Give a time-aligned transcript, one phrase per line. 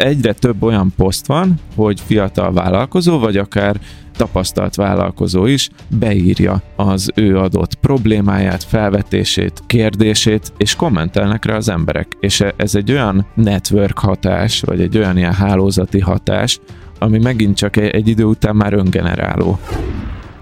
[0.00, 3.80] egyre több olyan poszt van, hogy fiatal vállalkozó, vagy akár
[4.16, 12.16] tapasztalt vállalkozó is beírja az ő adott problémáját, felvetését, kérdését, és kommentelnek rá az emberek.
[12.20, 16.60] És ez egy olyan network hatás, vagy egy olyan ilyen hálózati hatás,
[16.98, 19.58] ami megint csak egy idő után már öngeneráló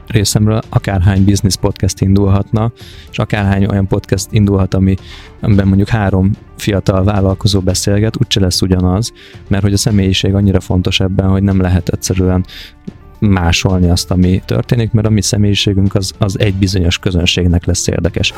[0.09, 2.73] részemről akárhány business podcast indulhatna,
[3.11, 4.95] és akárhány olyan podcast indulhat, ami,
[5.41, 9.13] amiben mondjuk három fiatal vállalkozó beszélget, úgyse lesz ugyanaz,
[9.49, 12.45] mert hogy a személyiség annyira fontos ebben, hogy nem lehet egyszerűen
[13.19, 18.33] másolni azt, ami történik, mert a mi személyiségünk az, az egy bizonyos közönségnek lesz érdekes.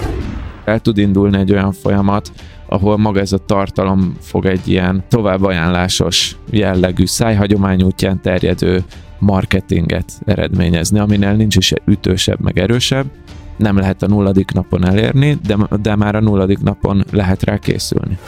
[0.64, 2.32] El tud indulni egy olyan folyamat,
[2.66, 8.84] ahol maga ez a tartalom fog egy ilyen tovább ajánlásos jellegű, szájhagyomány útján terjedő
[9.20, 13.06] marketinget eredményezni, aminél nincs is ütősebb, meg erősebb,
[13.56, 18.18] nem lehet a nulladik napon elérni, de, de már a nulladik napon lehet rá készülni.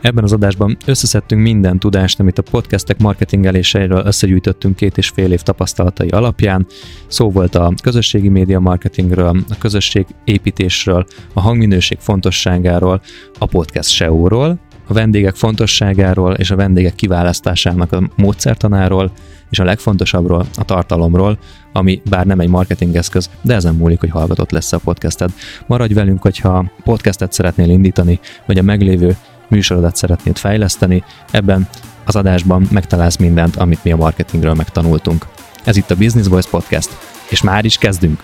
[0.00, 5.40] Ebben az adásban összeszedtünk minden tudást, amit a podcastek marketingeléseiről összegyűjtöttünk két és fél év
[5.40, 6.66] tapasztalatai alapján.
[7.06, 13.00] Szó volt a közösségi média marketingről, a közösség építésről, a hangminőség fontosságáról,
[13.38, 19.12] a podcast SEO-ról, a vendégek fontosságáról és a vendégek kiválasztásának a módszertanáról,
[19.52, 21.38] és a legfontosabbról, a tartalomról,
[21.72, 25.30] ami bár nem egy marketingeszköz, de ezen múlik, hogy hallgatott lesz a podcasted.
[25.66, 29.16] Maradj velünk, hogyha podcastet szeretnél indítani, vagy a meglévő
[29.48, 31.68] műsorodat szeretnéd fejleszteni, ebben
[32.04, 35.26] az adásban megtalálsz mindent, amit mi a marketingről megtanultunk.
[35.64, 38.22] Ez itt a Business Voice Podcast, és már is kezdünk!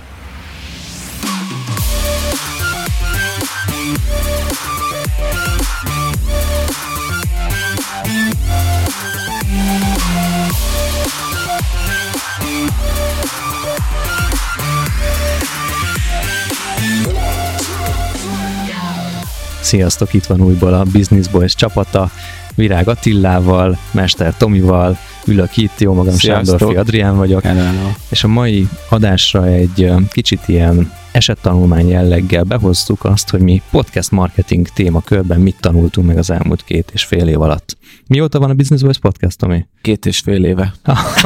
[19.69, 22.11] Sziasztok, itt van újból a Business Boys csapata,
[22.55, 24.99] Virág Attillával, Mester Tomival,
[25.29, 27.91] ülök itt, jó magam Sándorfi Adrián vagyok, Hello.
[28.09, 34.69] és a mai adásra egy kicsit ilyen esettanulmány jelleggel behoztuk azt, hogy mi podcast marketing
[34.69, 37.77] témakörben mit tanultunk meg az elmúlt két és fél év alatt.
[38.07, 39.67] Mióta van a Business Voice podcast, Tomi?
[39.83, 40.75] Két és fél éve.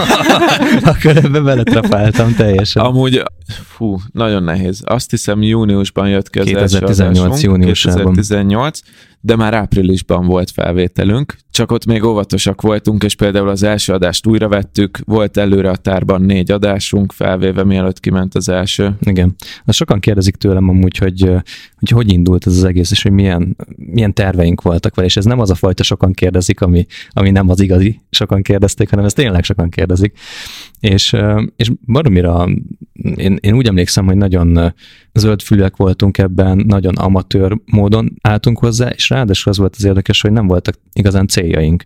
[0.93, 2.85] Akkor ebbe beletrapáltam teljesen.
[2.85, 3.23] Amúgy,
[3.67, 4.83] fú, nagyon nehéz.
[4.85, 8.15] Azt hiszem júniusban jött ki az 2018 júniusában.
[8.15, 8.81] 2018,
[9.21, 14.27] de már áprilisban volt felvételünk, csak ott még óvatosak voltunk, és például az első adást
[14.27, 18.97] újra vettük, volt előre a tárban négy adásunk felvéve, mielőtt kiment az első.
[19.01, 19.35] Igen.
[19.65, 21.31] Azt sokan kérdezik tőlem amúgy, hogy
[21.83, 25.25] hogy, hogy indult ez az egész, és hogy milyen, milyen terveink voltak vele, és ez
[25.25, 29.17] nem az a fajta sokan kérdezik, ami, ami nem az igazi, sokan kérdezték, hanem ezt
[29.17, 30.19] tényleg sokan kérdezik.
[30.81, 31.17] És,
[31.57, 32.49] és baromira
[33.15, 34.75] én, én úgy emlékszem, hogy nagyon
[35.13, 40.33] zöldfülek voltunk ebben, nagyon amatőr módon álltunk hozzá, és ráadásul az volt az érdekes, hogy
[40.33, 41.85] nem voltak igazán céljaink.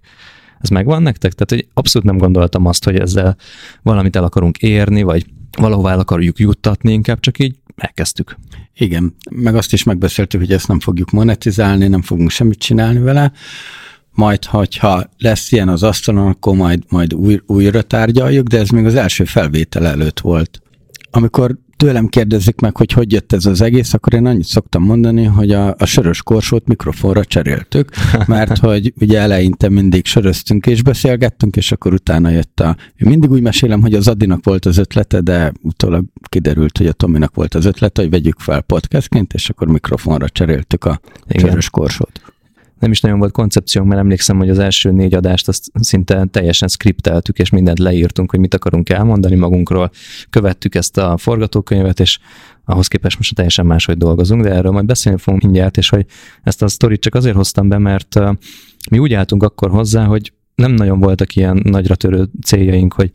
[0.61, 1.33] Ez megvan nektek?
[1.33, 3.37] Tehát, hogy abszolút nem gondoltam azt, hogy ezzel
[3.83, 5.27] valamit el akarunk érni, vagy
[5.59, 8.37] valahová el akarjuk juttatni, inkább csak így elkezdtük.
[8.75, 13.33] Igen, meg azt is megbeszéltük, hogy ezt nem fogjuk monetizálni, nem fogunk semmit csinálni vele,
[14.17, 18.85] majd, hogyha lesz ilyen az asztalon, akkor majd, majd új, újra tárgyaljuk, de ez még
[18.85, 20.63] az első felvétel előtt volt.
[21.11, 25.25] Amikor tőlem kérdezik meg, hogy hogy jött ez az egész, akkor én annyit szoktam mondani,
[25.25, 27.91] hogy a, a sörös korsót mikrofonra cseréltük,
[28.27, 32.77] mert hogy ugye eleinte mindig söröztünk és beszélgettünk, és akkor utána jött a...
[32.97, 36.93] Én mindig úgy mesélem, hogy az Adinak volt az ötlete, de utólag kiderült, hogy a
[36.93, 41.49] Tominak volt az ötlete, hogy vegyük fel podcastként, és akkor mikrofonra cseréltük a Igen.
[41.49, 42.35] sörös korsót
[42.87, 46.69] nem is nagyon volt koncepciónk, mert emlékszem, hogy az első négy adást azt szinte teljesen
[46.69, 49.91] skripteltük, és mindent leírtunk, hogy mit akarunk elmondani magunkról.
[50.31, 52.19] Követtük ezt a forgatókönyvet, és
[52.65, 56.07] ahhoz képest most teljesen máshogy dolgozunk, de erről majd beszélni fogunk mindjárt, és hogy
[56.43, 58.21] ezt a sztorit csak azért hoztam be, mert
[58.91, 63.11] mi úgy álltunk akkor hozzá, hogy nem nagyon voltak ilyen nagyra törő céljaink, hogy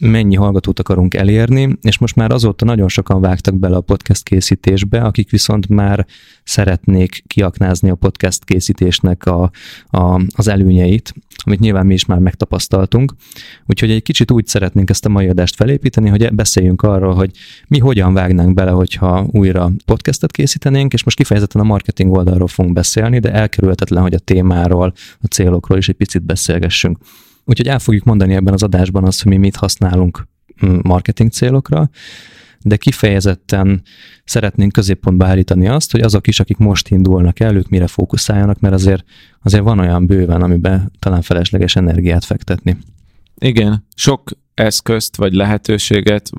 [0.00, 5.00] mennyi hallgatót akarunk elérni, és most már azóta nagyon sokan vágtak bele a podcast készítésbe,
[5.00, 6.06] akik viszont már
[6.44, 9.50] szeretnék kiaknázni a podcast készítésnek a,
[9.86, 13.14] a, az előnyeit, amit nyilván mi is már megtapasztaltunk.
[13.66, 17.30] Úgyhogy egy kicsit úgy szeretnénk ezt a mai adást felépíteni, hogy beszéljünk arról, hogy
[17.68, 22.74] mi hogyan vágnánk bele, hogyha újra podcastet készítenénk, és most kifejezetten a marketing oldalról fogunk
[22.74, 26.98] beszélni, de elkerülhetetlen, hogy a témáról, a célokról is egy picit beszélgessünk.
[27.50, 30.28] Úgyhogy el fogjuk mondani ebben az adásban azt, hogy mi mit használunk
[30.66, 31.90] mm, marketing célokra,
[32.62, 33.82] de kifejezetten
[34.24, 38.74] szeretnénk középpontba állítani azt, hogy azok is, akik most indulnak el, ők mire fókuszáljanak, mert
[38.74, 39.04] azért,
[39.42, 42.76] azért van olyan bőven, amiben talán felesleges energiát fektetni.
[43.38, 46.30] Igen, sok eszközt vagy lehetőséget,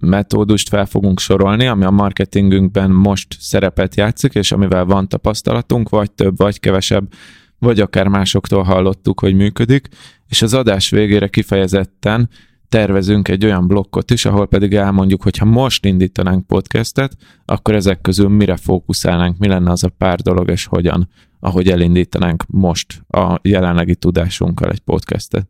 [0.00, 6.12] metódust fel fogunk sorolni, ami a marketingünkben most szerepet játszik, és amivel van tapasztalatunk, vagy
[6.12, 7.12] több, vagy kevesebb,
[7.58, 9.88] vagy akár másoktól hallottuk, hogy működik,
[10.30, 12.28] és az adás végére kifejezetten
[12.68, 18.00] tervezünk egy olyan blokkot is, ahol pedig elmondjuk, hogy ha most indítanánk podcastet, akkor ezek
[18.00, 21.08] közül mire fókuszálnánk, mi lenne az a pár dolog, és hogyan,
[21.40, 25.48] ahogy elindítanánk most a jelenlegi tudásunkkal egy podcastet.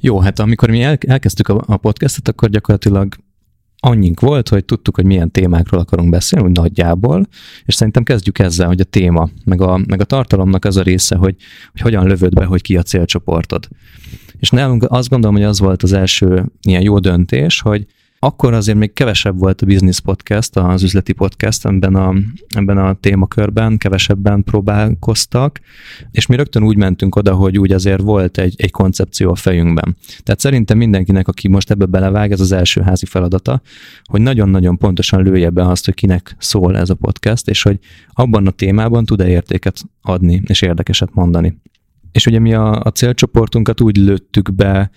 [0.00, 3.14] Jó, hát amikor mi elkezdtük a podcastet, akkor gyakorlatilag
[3.86, 7.26] annyink volt, hogy tudtuk, hogy milyen témákról akarunk beszélni, úgy nagyjából,
[7.64, 11.16] és szerintem kezdjük ezzel, hogy a téma, meg a, meg a tartalomnak az a része,
[11.16, 11.36] hogy,
[11.72, 13.68] hogy hogyan lövöd be, hogy ki a célcsoportod.
[14.38, 17.86] És nálunk azt gondolom, hogy az volt az első ilyen jó döntés, hogy
[18.18, 22.14] akkor azért még kevesebb volt a business podcast, az üzleti podcast ebben a,
[22.54, 25.60] ebben a témakörben, kevesebben próbálkoztak,
[26.10, 29.96] és mi rögtön úgy mentünk oda, hogy úgy azért volt egy, egy koncepció a fejünkben.
[30.22, 33.60] Tehát szerintem mindenkinek, aki most ebbe belevág, ez az első házi feladata,
[34.04, 37.78] hogy nagyon-nagyon pontosan lője be azt, hogy kinek szól ez a podcast, és hogy
[38.12, 41.60] abban a témában tud-e értéket adni, és érdekeset mondani.
[42.12, 44.90] És ugye mi a, a célcsoportunkat úgy lőttük be,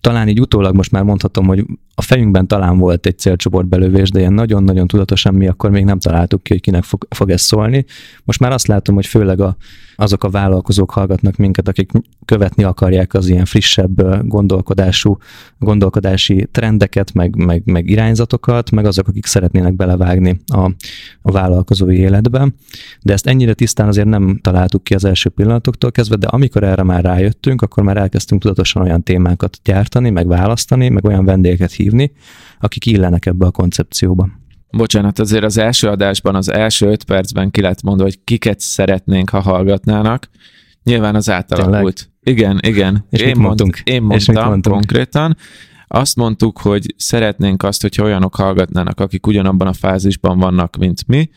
[0.00, 1.64] talán így utólag most már mondhatom, hogy
[1.98, 5.98] a fejünkben talán volt egy célcsoport belövés, de ilyen nagyon-nagyon tudatosan mi akkor még nem
[5.98, 7.84] találtuk ki, hogy kinek fog, fog ez szólni.
[8.24, 9.56] Most már azt látom, hogy főleg a,
[9.96, 11.90] azok a vállalkozók hallgatnak minket, akik
[12.24, 15.18] követni akarják az ilyen frissebb gondolkodású,
[15.58, 20.70] gondolkodási trendeket, meg, meg, meg irányzatokat, meg azok, akik szeretnének belevágni a,
[21.22, 22.48] a vállalkozói életbe.
[23.02, 26.82] De ezt ennyire tisztán azért nem találtuk ki az első pillanatoktól kezdve, de amikor erre
[26.82, 31.87] már rájöttünk, akkor már elkezdtünk tudatosan olyan témákat gyártani, meg választani, meg olyan vendégeket hívni,
[31.88, 32.12] hívni,
[32.60, 34.28] akik illenek ebbe a koncepcióba.
[34.70, 39.30] Bocsánat, azért az első adásban, az első öt percben ki lett mondva, hogy kiket szeretnénk,
[39.30, 40.28] ha hallgatnának.
[40.84, 42.10] Nyilván az átalakult.
[42.22, 42.58] Tényleg?
[42.60, 43.04] Igen, igen.
[43.10, 43.74] És én, mit mondtunk?
[43.74, 44.74] Mond, én mondtam és mit mondtunk?
[44.76, 45.36] konkrétan.
[45.86, 51.30] Azt mondtuk, hogy szeretnénk azt, hogyha olyanok hallgatnának, akik ugyanabban a fázisban vannak, mint mi,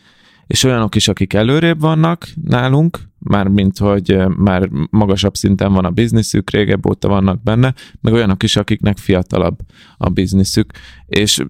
[0.46, 5.90] és olyanok is, akik előrébb vannak nálunk, már mint hogy már magasabb szinten van a
[5.90, 9.58] bizniszük, régebb óta vannak benne, meg olyanok is, akiknek fiatalabb
[9.96, 10.72] a bizniszük.
[11.06, 11.44] És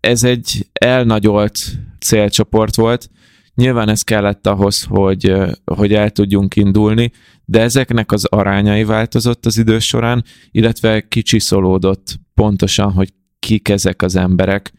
[0.00, 1.58] ez egy elnagyolt
[1.98, 3.10] célcsoport volt,
[3.58, 5.34] Nyilván ez kellett ahhoz, hogy,
[5.64, 7.12] hogy el tudjunk indulni,
[7.44, 14.16] de ezeknek az arányai változott az idő során, illetve kicsiszolódott pontosan, hogy kik ezek az
[14.16, 14.72] emberek,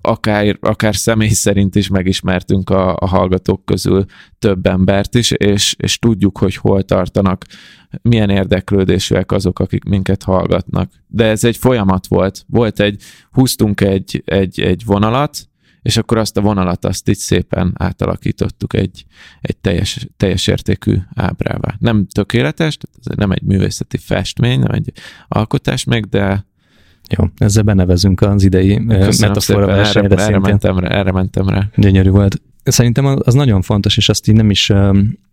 [0.00, 4.04] akár, akár személy szerint is megismertünk a, a hallgatók közül
[4.38, 7.44] több embert is, és, és tudjuk, hogy hol tartanak,
[8.02, 10.92] milyen érdeklődésűek azok, akik minket hallgatnak.
[11.06, 12.44] De ez egy folyamat volt.
[12.46, 15.48] Volt egy, húztunk egy, egy, egy vonalat,
[15.82, 19.04] és akkor azt a vonalat azt így szépen átalakítottuk egy,
[19.40, 21.74] egy teljes, teljes értékű ábrává.
[21.78, 22.78] Nem tökéletes,
[23.16, 24.92] nem egy művészeti festmény, nem egy
[25.28, 26.46] alkotás még, de,
[27.08, 31.68] jó, ezzel benevezünk az idei metafora versenyre erre, erre, mentem rá, erre mentem rá.
[31.76, 32.40] Gyönyörű volt.
[32.64, 34.72] Szerintem az nagyon fontos, és azt így nem is,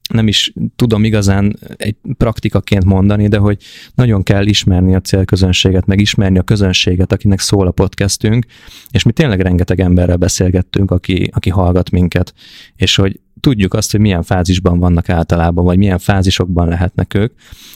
[0.10, 3.58] nem is tudom igazán egy praktikaként mondani, de hogy
[3.96, 8.46] nagyon kell ismerni a célközönséget, meg ismerni a közönséget, akinek szól a podcastünk,
[8.92, 12.34] és mi tényleg rengeteg emberrel beszélgettünk, aki, aki hallgat minket,
[12.76, 17.34] és hogy tudjuk azt, hogy milyen fázisban vannak általában, vagy milyen fázisokban lehetnek ők,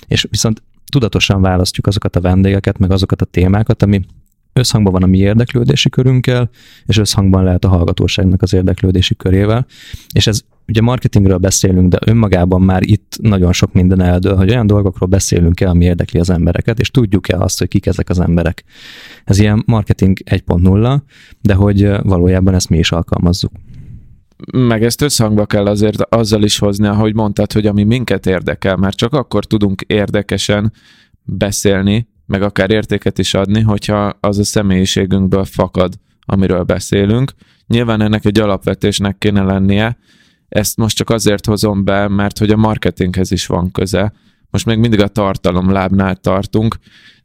[0.07, 4.01] és viszont tudatosan választjuk azokat a vendégeket, meg azokat a témákat, ami
[4.53, 6.49] összhangban van a mi érdeklődési körünkkel,
[6.85, 9.65] és összhangban lehet a hallgatóságnak az érdeklődési körével.
[10.13, 14.67] És ez ugye marketingről beszélünk, de önmagában már itt nagyon sok minden eldől, hogy olyan
[14.67, 18.63] dolgokról beszélünk el, ami érdekli az embereket, és tudjuk-e azt, hogy kik ezek az emberek.
[19.23, 20.99] Ez ilyen marketing 1.0,
[21.41, 23.51] de hogy valójában ezt mi is alkalmazzuk
[24.51, 28.97] meg ezt összhangba kell azért azzal is hozni, ahogy mondtad, hogy ami minket érdekel, mert
[28.97, 30.73] csak akkor tudunk érdekesen
[31.23, 35.93] beszélni, meg akár értéket is adni, hogyha az a személyiségünkből fakad,
[36.25, 37.31] amiről beszélünk.
[37.67, 39.97] Nyilván ennek egy alapvetésnek kéne lennie,
[40.49, 44.13] ezt most csak azért hozom be, mert hogy a marketinghez is van köze.
[44.49, 46.75] Most még mindig a tartalom lábnál tartunk,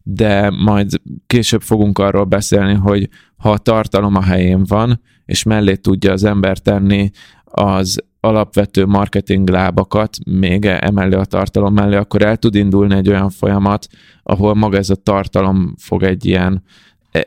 [0.03, 5.75] de majd később fogunk arról beszélni, hogy ha a tartalom a helyén van, és mellé
[5.75, 7.11] tudja az ember tenni
[7.45, 13.31] az alapvető marketing lábakat még emellé a tartalom mellé, akkor el tud indulni egy olyan
[13.31, 13.87] folyamat,
[14.23, 16.63] ahol maga ez a tartalom fog egy ilyen,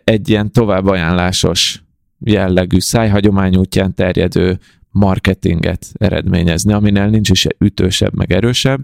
[0.04, 1.84] egy ilyen továbbajánlásos
[2.20, 4.60] jellegű, szájhagyomány útján terjedő
[4.92, 8.80] marketinget eredményezni, aminél nincs is ütősebb, meg erősebb,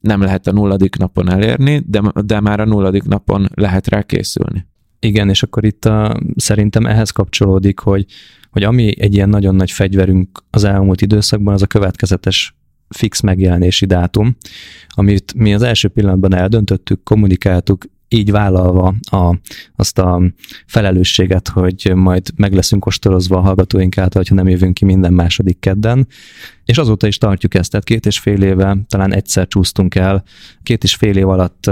[0.00, 4.66] nem lehet a nulladik napon elérni, de, de már a nulladik napon lehet rá készülni.
[5.00, 8.06] Igen, és akkor itt a, szerintem ehhez kapcsolódik, hogy,
[8.58, 12.56] hogy ami egy ilyen nagyon nagy fegyverünk az elmúlt időszakban, az a következetes
[12.88, 14.36] fix megjelenési dátum,
[14.88, 19.38] amit mi az első pillanatban eldöntöttük, kommunikáltuk, így vállalva a,
[19.76, 20.22] azt a
[20.66, 25.58] felelősséget, hogy majd meg leszünk ostorozva a hallgatóink által, ha nem jövünk ki minden második
[25.60, 26.06] kedden.
[26.64, 30.22] És azóta is tartjuk ezt, tehát két és fél éve talán egyszer csúsztunk el,
[30.62, 31.70] két és fél év alatt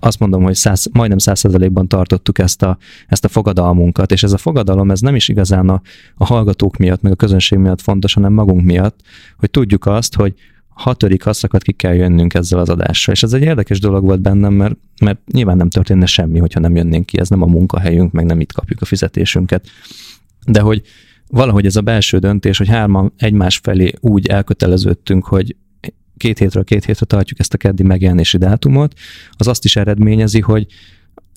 [0.00, 4.38] azt mondom, hogy száz, majdnem százszerzalékban tartottuk ezt a, ezt a fogadalmunkat, és ez a
[4.38, 5.80] fogadalom, ez nem is igazán a,
[6.16, 9.00] a hallgatók miatt, meg a közönség miatt fontos, hanem magunk miatt,
[9.38, 10.34] hogy tudjuk azt, hogy
[10.68, 13.14] hatodik haszakat ki kell jönnünk ezzel az adással.
[13.14, 16.76] És ez egy érdekes dolog volt bennem, mert, mert nyilván nem történne semmi, hogyha nem
[16.76, 19.66] jönnénk ki, ez nem a munkahelyünk, meg nem itt kapjuk a fizetésünket.
[20.46, 20.82] De hogy
[21.28, 25.56] valahogy ez a belső döntés, hogy hárman egymás felé úgy elköteleződtünk, hogy
[26.18, 28.94] két hétről két hétre tartjuk ezt a keddi megjelenési dátumot,
[29.30, 30.66] az azt is eredményezi, hogy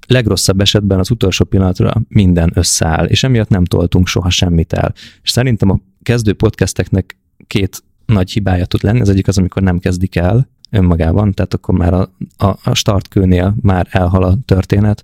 [0.08, 4.94] legrosszabb esetben az utolsó pillanatra minden összeáll, és emiatt nem toltunk soha semmit el.
[5.22, 9.02] És szerintem a kezdő podcasteknek két nagy hibája tud lenni.
[9.02, 13.56] Az egyik az, amikor nem kezdik el önmagában, tehát akkor már a, a, a startkőnél
[13.62, 15.04] már elhal a történet,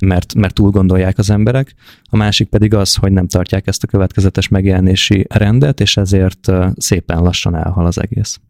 [0.00, 1.74] mert, mert túl gondolják az emberek.
[2.04, 7.22] A másik pedig az, hogy nem tartják ezt a következetes megjelenési rendet, és ezért szépen
[7.22, 8.40] lassan elhal az egész.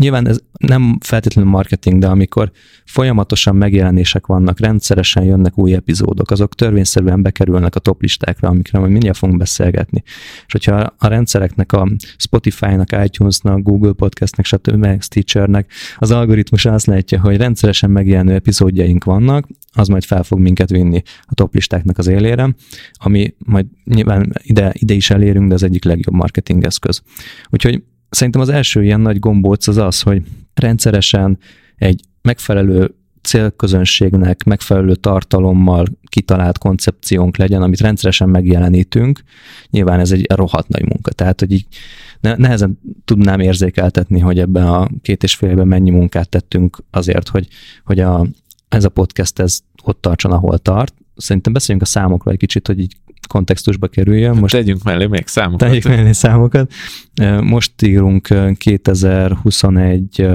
[0.00, 2.50] Nyilván ez nem feltétlenül marketing, de amikor
[2.84, 8.90] folyamatosan megjelenések vannak, rendszeresen jönnek új epizódok, azok törvényszerűen bekerülnek a top listákra, amikre majd
[8.90, 10.02] mindjárt fogunk beszélgetni.
[10.46, 15.02] És hogyha a rendszereknek, a Spotify-nak, iTunes-nak, Google Podcast-nek, stb.
[15.02, 20.70] Stitcher-nek az algoritmus azt látja, hogy rendszeresen megjelenő epizódjaink vannak, az majd fel fog minket
[20.70, 22.54] vinni a top listáknak az élére,
[22.92, 27.02] ami majd nyilván ide, ide is elérünk, de az egyik legjobb marketing eszköz.
[27.50, 30.22] Úgyhogy Szerintem az első ilyen nagy gombóc az az, hogy
[30.54, 31.38] rendszeresen
[31.76, 39.22] egy megfelelő célközönségnek megfelelő tartalommal kitalált koncepciónk legyen, amit rendszeresen megjelenítünk.
[39.70, 41.66] Nyilván ez egy rohadt nagy munka, tehát hogy így
[42.20, 47.48] nehezen tudnám érzékeltetni, hogy ebben a két és fél évben mennyi munkát tettünk azért, hogy,
[47.84, 48.26] hogy a,
[48.68, 50.94] ez a podcast ez ott tartson, ahol tart.
[51.16, 52.96] Szerintem beszéljünk a számokról egy kicsit, hogy így
[53.30, 54.36] kontextusba kerüljön.
[54.36, 55.68] Most tegyünk mellé még számokat.
[55.68, 56.72] Tegyünk mellé számokat.
[57.42, 60.28] Most írunk 2021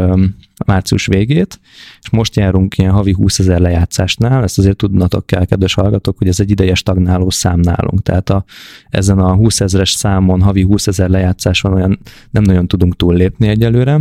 [0.66, 1.60] március végét,
[2.02, 6.28] és most járunk ilyen havi 20 ezer lejátszásnál, ezt azért tudnatok kell, kedves hallgatók, hogy
[6.28, 8.44] ez egy idejes stagnáló szám nálunk, tehát a,
[8.90, 12.00] ezen a 20 ezeres számon, havi 20 ezer lejátszáson olyan
[12.32, 14.00] nem nagyon tudunk túllépni egyelőre,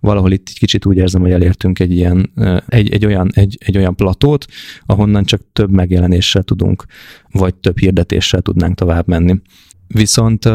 [0.00, 2.32] valahol itt egy kicsit úgy érzem, hogy elértünk egy ilyen,
[2.66, 4.46] egy, egy, olyan, egy, egy olyan platót,
[4.86, 6.84] ahonnan csak több megjelenéssel tudunk,
[7.30, 9.40] vagy több hirdetéssel tudnánk tovább menni.
[9.86, 10.48] Viszont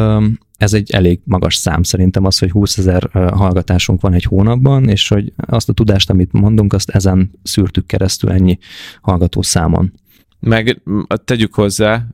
[0.62, 5.08] ez egy elég magas szám szerintem az, hogy 20 ezer hallgatásunk van egy hónapban, és
[5.08, 8.58] hogy azt a tudást, amit mondunk, azt ezen szűrtük keresztül ennyi
[9.02, 9.94] hallgató számon.
[10.40, 10.82] Meg
[11.26, 12.06] tegyük hozzá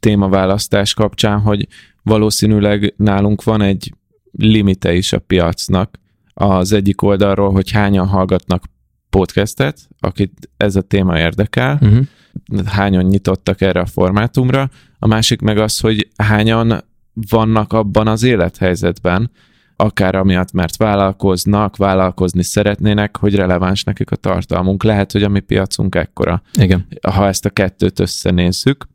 [0.00, 1.68] témaválasztás kapcsán, hogy
[2.02, 3.94] valószínűleg nálunk van egy
[4.32, 5.98] limite is a piacnak
[6.34, 8.64] az egyik oldalról, hogy hányan hallgatnak
[9.10, 12.66] podcastet, akit ez a téma érdekel, uh-huh.
[12.66, 16.84] hányan nyitottak erre a formátumra, a másik meg az, hogy hányan
[17.28, 19.30] vannak abban az élethelyzetben,
[19.76, 24.82] akár amiatt, mert vállalkoznak, vállalkozni szeretnének, hogy releváns nekik a tartalmunk.
[24.82, 26.42] Lehet, hogy a mi piacunk ekkora.
[26.58, 26.86] Igen.
[27.10, 28.86] Ha ezt a kettőt összenézzük,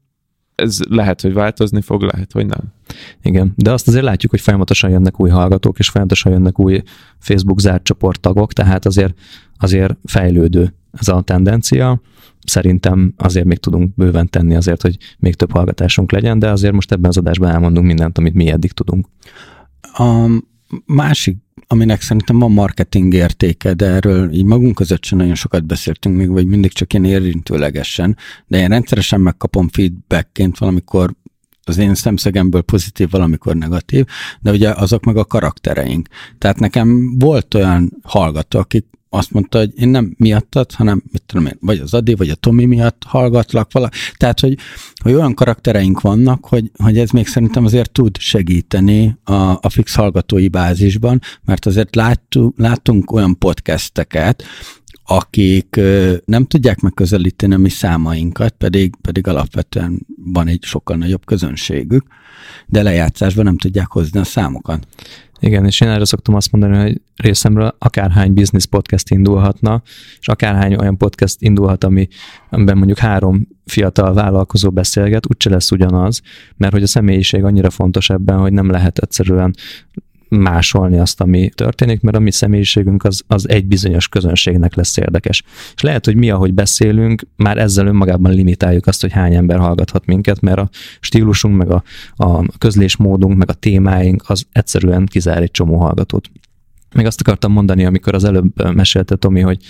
[0.56, 2.74] ez lehet, hogy változni fog, lehet, hogy nem.
[3.22, 6.82] Igen, de azt azért látjuk, hogy folyamatosan jönnek új hallgatók, és folyamatosan jönnek új
[7.20, 9.14] Facebook zárt csoporttagok, tehát azért,
[9.58, 12.02] azért fejlődő ez a tendencia.
[12.46, 16.92] Szerintem azért még tudunk bőven tenni azért, hogy még több hallgatásunk legyen, de azért most
[16.92, 19.08] ebben az adásban elmondunk mindent, amit mi eddig tudunk.
[19.82, 20.28] A
[20.86, 26.18] másik, aminek szerintem van marketing értéke, de erről így magunk között sem nagyon sokat beszéltünk
[26.18, 28.18] még, vagy mindig csak ilyen érintőlegesen,
[28.48, 31.14] de én rendszeresen megkapom feedbackként valamikor
[31.64, 34.06] az én szemszögemből pozitív, valamikor negatív,
[34.42, 36.08] de ugye azok meg a karaktereink.
[36.38, 41.46] Tehát nekem volt olyan hallgató, akik azt mondta, hogy én nem miattad, hanem mit tudom
[41.46, 43.90] én, vagy az Adi, vagy a Tomi miatt hallgatlak vala.
[44.18, 44.58] Tehát, hogy,
[45.04, 49.96] hogy olyan karaktereink vannak, hogy, hogy ez még szerintem azért tud segíteni a, a fix
[49.96, 54.44] hallgatói bázisban, mert azért láttuk, láttunk olyan podcasteket,
[55.16, 55.80] akik
[56.26, 62.06] nem tudják megközelíteni a mi számainkat, pedig, pedig alapvetően van egy sokkal nagyobb közönségük,
[62.68, 64.88] de lejátszásban nem tudják hozni a számokat.
[65.40, 69.82] Igen, és én erre szoktam azt mondani, hogy részemről akárhány business podcast indulhatna,
[70.20, 72.08] és akárhány olyan podcast indulhat, ami,
[72.50, 76.22] amiben mondjuk három fiatal vállalkozó beszélget, úgyse lesz ugyanaz,
[76.58, 79.56] mert hogy a személyiség annyira fontos ebben, hogy nem lehet egyszerűen
[80.40, 85.44] másolni azt, ami történik, mert a mi személyiségünk az, az egy bizonyos közönségnek lesz érdekes.
[85.76, 90.06] És lehet, hogy mi, ahogy beszélünk, már ezzel önmagában limitáljuk azt, hogy hány ember hallgathat
[90.06, 90.70] minket, mert a
[91.00, 91.84] stílusunk, meg a,
[92.16, 96.30] a közlésmódunk, meg a témáink az egyszerűen kizár egy csomó hallgatót.
[96.96, 99.64] Még azt akartam mondani, amikor az előbb mesélte Tomi, hogy,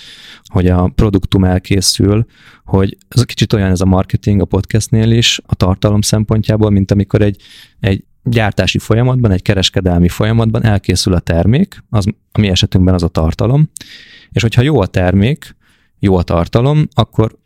[0.44, 2.26] hogy a produktum elkészül,
[2.66, 7.22] hogy ez kicsit olyan ez a marketing a podcastnél is, a tartalom szempontjából, mint amikor
[7.22, 7.42] egy,
[7.80, 13.08] egy gyártási folyamatban, egy kereskedelmi folyamatban elkészül a termék, az a mi esetünkben az a
[13.08, 13.70] tartalom,
[14.30, 15.56] és hogyha jó a termék,
[16.00, 17.40] jó a tartalom, akkor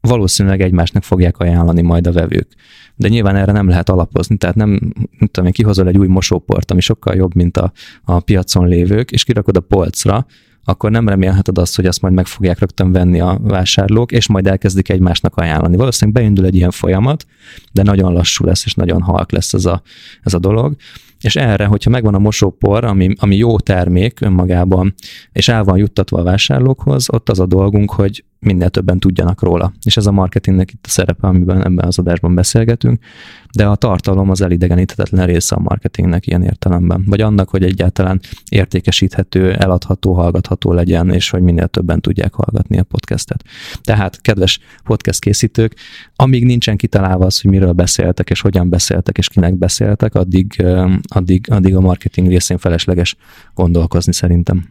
[0.00, 2.48] valószínűleg egymásnak fogják ajánlani majd a vevők.
[2.94, 4.70] De nyilván erre nem lehet alapozni, tehát nem,
[5.18, 9.10] nem tudom én, kihozol egy új mosóport, ami sokkal jobb, mint a, a piacon lévők,
[9.10, 10.26] és kirakod a polcra,
[10.68, 14.46] akkor nem remélheted azt, hogy azt majd meg fogják rögtön venni a vásárlók, és majd
[14.46, 15.76] elkezdik egymásnak ajánlani.
[15.76, 17.26] Valószínűleg beindul egy ilyen folyamat,
[17.72, 19.82] de nagyon lassú lesz, és nagyon halk lesz ez a,
[20.22, 20.76] ez a dolog.
[21.20, 24.94] És erre, hogyha megvan a mosópor, ami, ami jó termék önmagában,
[25.32, 29.72] és el van juttatva a vásárlókhoz, ott az a dolgunk, hogy minél többen tudjanak róla.
[29.84, 33.04] És ez a marketingnek itt a szerepe, amiben ebben az adásban beszélgetünk,
[33.52, 37.04] de a tartalom az elidegeníthetetlen része a marketingnek ilyen értelemben.
[37.06, 42.82] Vagy annak, hogy egyáltalán értékesíthető, eladható, hallgatható legyen, és hogy minél többen tudják hallgatni a
[42.82, 43.44] podcastet.
[43.80, 45.76] Tehát, kedves podcast készítők,
[46.16, 50.64] amíg nincsen kitalálva az, hogy miről beszéltek, és hogyan beszéltek, és kinek beszéltek, addig,
[51.02, 53.16] addig, addig a marketing részén felesleges
[53.54, 54.66] gondolkozni szerintem.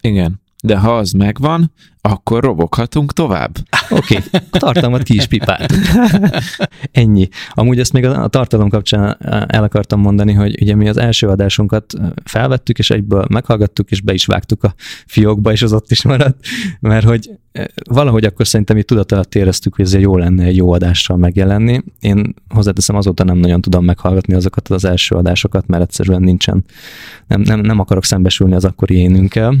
[0.00, 0.40] Igen.
[0.62, 3.56] De ha az megvan, akkor roboghatunk tovább.
[3.90, 4.40] Oké, okay.
[4.50, 5.72] a tartalmat ki is pipált.
[6.92, 7.28] Ennyi.
[7.50, 9.16] Amúgy ezt még a tartalom kapcsán
[9.48, 14.12] el akartam mondani, hogy ugye mi az első adásunkat felvettük, és egyből meghallgattuk, és be
[14.12, 14.74] is vágtuk a
[15.06, 16.46] fiókba, és az ott is maradt,
[16.80, 17.30] mert hogy
[17.90, 21.82] valahogy akkor szerintem mi tudat alatt éreztük, hogy ez jó lenne egy jó adással megjelenni.
[22.00, 26.64] Én hozzáteszem, azóta nem nagyon tudom meghallgatni azokat az első adásokat, mert egyszerűen nincsen,
[27.26, 29.54] nem, nem, nem akarok szembesülni az akkori énünkkel,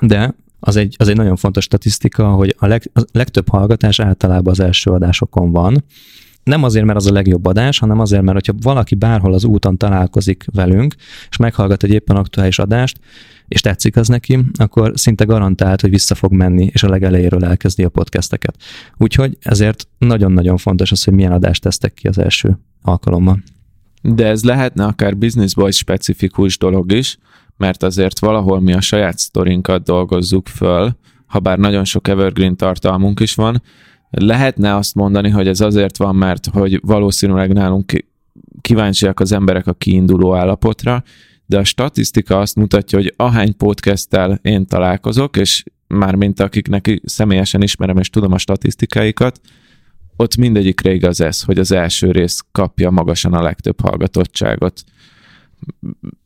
[0.00, 4.52] de az egy, az egy nagyon fontos statisztika, hogy a, leg, a legtöbb hallgatás általában
[4.52, 5.84] az első adásokon van.
[6.44, 9.76] Nem azért, mert az a legjobb adás, hanem azért, mert hogyha valaki bárhol az úton
[9.76, 10.94] találkozik velünk,
[11.30, 13.00] és meghallgat egy éppen aktuális adást,
[13.48, 17.84] és tetszik az neki, akkor szinte garantált, hogy vissza fog menni, és a legelejéről elkezdi
[17.84, 18.56] a podcasteket.
[18.96, 23.42] Úgyhogy ezért nagyon-nagyon fontos az, hogy milyen adást tesztek ki az első alkalommal.
[24.02, 27.18] De ez lehetne akár Business Boys specifikus dolog is,
[27.60, 33.20] mert azért valahol mi a saját sztorinkat dolgozzuk föl, ha bár nagyon sok evergreen tartalmunk
[33.20, 33.62] is van,
[34.10, 38.04] lehetne azt mondani, hogy ez azért van, mert hogy valószínűleg nálunk
[38.60, 41.02] kíváncsiak az emberek a kiinduló állapotra,
[41.46, 47.62] de a statisztika azt mutatja, hogy ahány podcasttel én találkozok, és már mint akiknek személyesen
[47.62, 49.40] ismerem és tudom a statisztikáikat,
[50.16, 54.82] ott mindegyikre igaz ez, hogy az első rész kapja magasan a legtöbb hallgatottságot.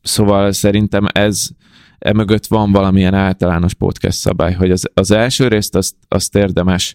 [0.02, 1.48] Szóval szerintem ez
[1.98, 6.94] emögött van valamilyen általános podcast szabály, hogy az, az első részt azt, azt érdemes.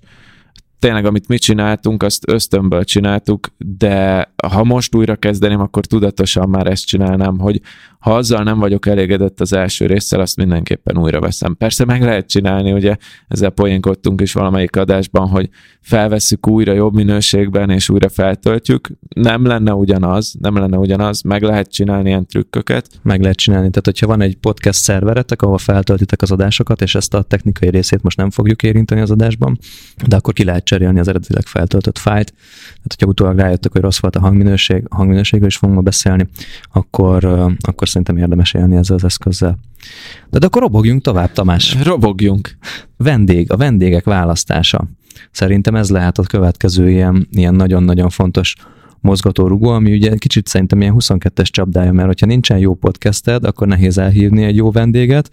[0.80, 6.67] Tényleg, amit mi csináltunk, azt ösztönből csináltuk, de ha most újra kezdeném, akkor tudatosan már
[6.67, 7.62] ezt csinálnám, hogy
[7.99, 11.55] ha azzal nem vagyok elégedett az első résszel, azt mindenképpen újra veszem.
[11.55, 12.95] Persze meg lehet csinálni, ugye
[13.27, 15.49] ezzel poénkodtunk is valamelyik adásban, hogy
[15.81, 18.89] felvesszük újra jobb minőségben, és újra feltöltjük.
[19.15, 22.88] Nem lenne ugyanaz, nem lenne ugyanaz, meg lehet csinálni ilyen trükköket.
[23.01, 27.13] Meg lehet csinálni, tehát hogyha van egy podcast szerveretek, ahol feltöltitek az adásokat, és ezt
[27.13, 29.59] a technikai részét most nem fogjuk érinteni az adásban,
[30.07, 32.33] de akkor ki lehet cserélni az eredetileg feltöltött fájlt.
[32.63, 36.27] Tehát, hogyha utólag rájöttek, hogy rossz volt a hangminőség, a hangminőségről is fogunk ma beszélni,
[36.71, 37.25] akkor,
[37.59, 39.58] akkor szerintem érdemes élni ezzel az eszközzel.
[40.30, 41.75] De, de akkor robogjunk tovább, Tamás.
[41.84, 42.58] Robogjunk.
[42.97, 44.88] Vendég, a vendégek választása.
[45.32, 48.56] Szerintem ez lehet a következő ilyen, ilyen nagyon-nagyon fontos
[49.01, 53.97] mozgatórugó, ami ugye kicsit szerintem ilyen 22-es csapdája, mert hogyha nincsen jó podcasted, akkor nehéz
[53.97, 55.29] elhívni egy jó vendéget,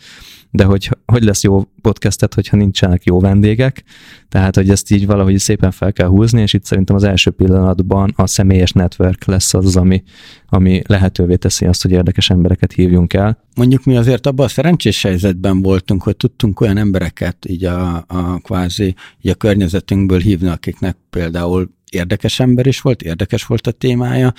[0.50, 3.84] de hogy, hogy lesz jó podcastet, hogyha nincsenek jó vendégek,
[4.28, 8.12] tehát hogy ezt így valahogy szépen fel kell húzni, és itt szerintem az első pillanatban
[8.16, 10.02] a személyes network lesz az, ami,
[10.48, 13.44] ami lehetővé teszi azt, hogy érdekes embereket hívjunk el.
[13.54, 18.38] Mondjuk mi azért abban a szerencsés helyzetben voltunk, hogy tudtunk olyan embereket így a, a
[18.42, 24.32] kvázi így a környezetünkből hívni, akiknek például érdekes ember is volt, érdekes volt a témája,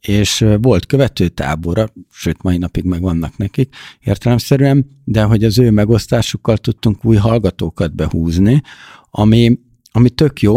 [0.00, 6.56] és volt követőtábora, sőt, mai napig meg vannak nekik értelemszerűen, de hogy az ő megosztásukkal
[6.56, 8.62] tudtunk új hallgatókat behúzni,
[9.10, 9.58] ami,
[9.92, 10.56] ami tök jó,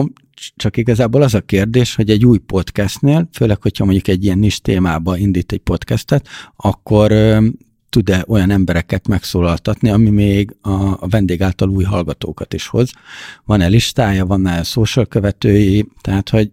[0.56, 4.62] csak igazából az a kérdés, hogy egy új podcastnél, főleg, hogyha mondjuk egy ilyen nis
[4.62, 7.12] témába indít egy podcastet, akkor
[7.92, 12.92] tud-e olyan embereket megszólaltatni, ami még a, a vendég által új hallgatókat is hoz.
[13.46, 16.52] Van-e listája, van-e social követői, tehát hogy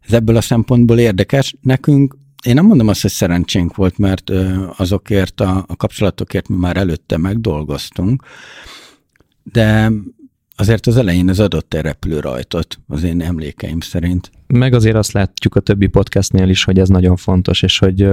[0.00, 1.56] ez ebből a szempontból érdekes.
[1.60, 4.30] Nekünk, én nem mondom azt, hogy szerencsénk volt, mert
[4.76, 8.22] azokért a, a kapcsolatokért mi már előtte megdolgoztunk,
[9.42, 9.92] de
[10.56, 14.30] azért az elején ez adott egy repülőrajtot, az én emlékeim szerint.
[14.46, 18.08] Meg azért azt látjuk a többi podcastnél is, hogy ez nagyon fontos, és hogy,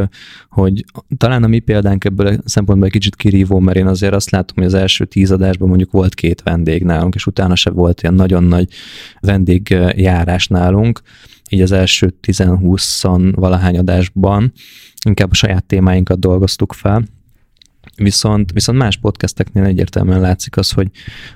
[0.49, 0.85] hogy
[1.17, 4.55] talán a mi példánk ebből a szempontból egy kicsit kirívó, mert én azért azt látom,
[4.55, 8.13] hogy az első tíz adásban mondjuk volt két vendég nálunk, és utána se volt ilyen
[8.13, 8.67] nagyon nagy
[9.19, 11.01] vendégjárás nálunk,
[11.49, 14.51] így az első 10-20 valahány adásban
[15.05, 17.03] inkább a saját témáinkat dolgoztuk fel,
[17.95, 20.89] Viszont, viszont más podcasteknél egyértelműen látszik az, hogy,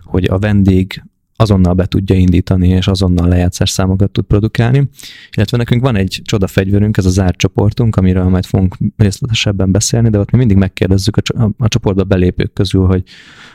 [0.03, 1.03] hogy a vendég
[1.39, 4.89] azonnal be tudja indítani, és azonnal lejátszás számokat tud produkálni.
[5.35, 10.09] Illetve nekünk van egy csoda fegyverünk, ez a zárt csoportunk, amiről majd fogunk részletesebben beszélni,
[10.09, 13.03] de ott mi mindig megkérdezzük a, a csoportba belépők közül, hogy,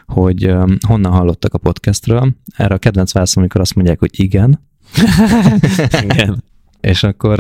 [0.07, 0.55] hogy
[0.87, 2.35] honnan hallottak a podcastről.
[2.57, 4.61] Erre a kedvenc válaszom, amikor azt mondják, hogy igen.
[6.09, 6.43] igen
[6.83, 7.39] és akkor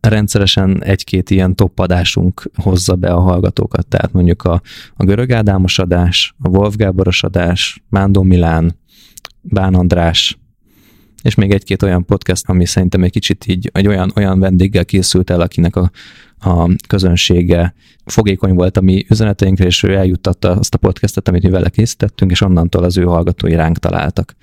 [0.00, 4.62] rendszeresen egy-két ilyen toppadásunk hozza be a hallgatókat, tehát mondjuk a,
[4.96, 8.78] a Görög Ádámos adás, a Wolf Gáboros adás, Mándó Milán,
[9.42, 10.38] Bán András,
[11.22, 15.30] és még egy-két olyan podcast, ami szerintem egy kicsit így egy olyan, olyan vendéggel készült
[15.30, 15.90] el, akinek a,
[16.38, 21.50] a közönsége fogékony volt a mi üzeneteinkre, és ő eljuttatta azt a podcastet, amit mi
[21.50, 24.36] vele készítettünk, és onnantól az ő hallgatói ránk találtak.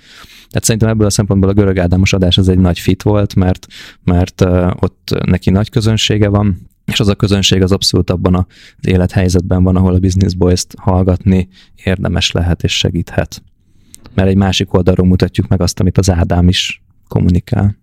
[0.51, 3.67] Tehát szerintem ebből a szempontból a Görög Ádámos adás az egy nagy fit volt, mert,
[4.03, 4.41] mert
[4.79, 8.45] ott neki nagy közönsége van, és az a közönség az abszolút abban az
[8.87, 11.47] élethelyzetben van, ahol a Business Boys-t hallgatni
[11.83, 13.43] érdemes lehet és segíthet.
[14.13, 17.77] Mert egy másik oldalról mutatjuk meg azt, amit az Ádám is kommunikál.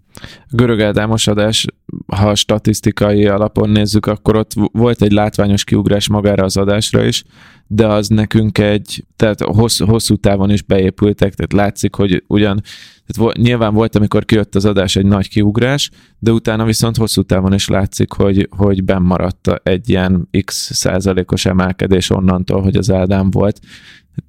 [0.50, 1.66] Görög Ádámos adás,
[2.06, 7.24] ha statisztikai alapon nézzük, akkor ott volt egy látványos kiugrás magára az adásra is,
[7.66, 12.62] de az nekünk egy, tehát hosszú, hosszú távon is beépültek, tehát látszik, hogy ugyan,
[13.06, 17.52] tehát nyilván volt, amikor kijött az adás egy nagy kiugrás, de utána viszont hosszú távon
[17.52, 23.60] is látszik, hogy, hogy maradt egy ilyen x százalékos emelkedés onnantól, hogy az Ádám volt.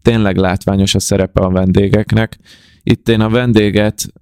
[0.01, 2.37] Tényleg látványos a szerepe a vendégeknek.
[2.83, 4.13] Itt én a vendéget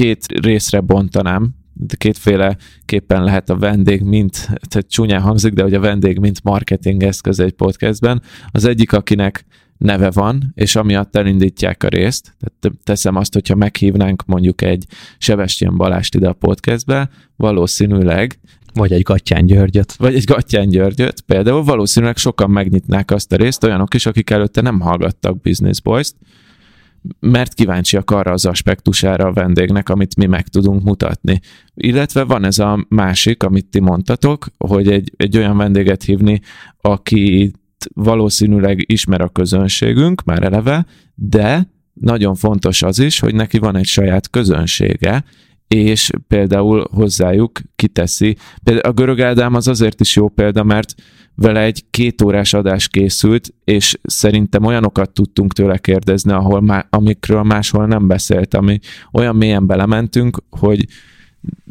[0.00, 1.54] két részre bontanám,
[1.96, 7.02] kétféle képpen lehet a vendég, mint, tehát csúnyán hangzik, de hogy a vendég, mint marketing
[7.02, 8.22] eszköz egy podcastben.
[8.50, 9.44] Az egyik, akinek
[9.78, 12.36] neve van, és amiatt elindítják a részt.
[12.38, 14.84] Tehát teszem azt, hogyha meghívnánk mondjuk egy
[15.18, 18.38] Sebestyén Balást ide a podcastbe, valószínűleg
[18.74, 19.92] vagy egy Gattyán Györgyöt.
[19.92, 21.20] Vagy egy Gattyán Györgyöt.
[21.20, 26.16] Például valószínűleg sokan megnyitnák azt a részt, olyanok is, akik előtte nem hallgattak Business Boys-t,
[27.20, 31.40] mert kíváncsiak arra az aspektusára a vendégnek, amit mi meg tudunk mutatni.
[31.74, 36.40] Illetve van ez a másik, amit ti mondtatok, hogy egy, egy olyan vendéget hívni,
[36.80, 37.52] aki
[37.94, 43.86] valószínűleg ismer a közönségünk már eleve, de nagyon fontos az is, hogy neki van egy
[43.86, 45.24] saját közönsége,
[45.68, 48.36] és például hozzájuk kiteszi.
[48.62, 50.94] Például a görög Ádám az azért is jó példa, mert
[51.40, 57.42] vele egy két órás adás készült, és szerintem olyanokat tudtunk tőle kérdezni, ahol má, amikről
[57.42, 58.78] máshol nem beszélt, ami
[59.12, 60.86] olyan mélyen belementünk, hogy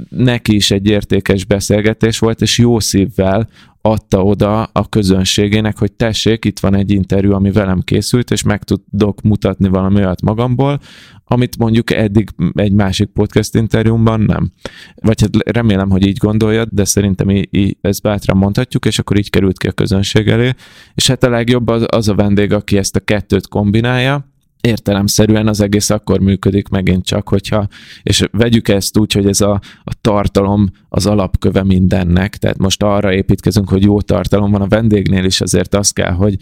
[0.10, 3.50] neki is egy értékes beszélgetés volt, és jó szívvel
[3.82, 8.64] adta oda a közönségének, hogy tessék, itt van egy interjú, ami velem készült, és meg
[8.64, 10.80] tudok mutatni valami olyat magamból,
[11.24, 14.52] amit mondjuk eddig egy másik podcast interjúmban nem.
[14.96, 19.18] Vagy hát remélem, hogy így gondoljad, de szerintem így, így ezt bátran mondhatjuk, és akkor
[19.18, 20.54] így került ki a közönség elé.
[20.96, 24.29] És hát a legjobb az, az a vendég, aki ezt a kettőt kombinálja,
[24.62, 27.67] értelemszerűen az egész akkor működik megint csak, hogyha,
[28.04, 33.13] és vegyük ezt úgy, hogy ez a, a tartalom az alapköve mindennek, tehát most arra
[33.13, 34.62] építkezünk, hogy jó tartalom van.
[34.62, 36.38] A vendégnél is, azért az kell, hogy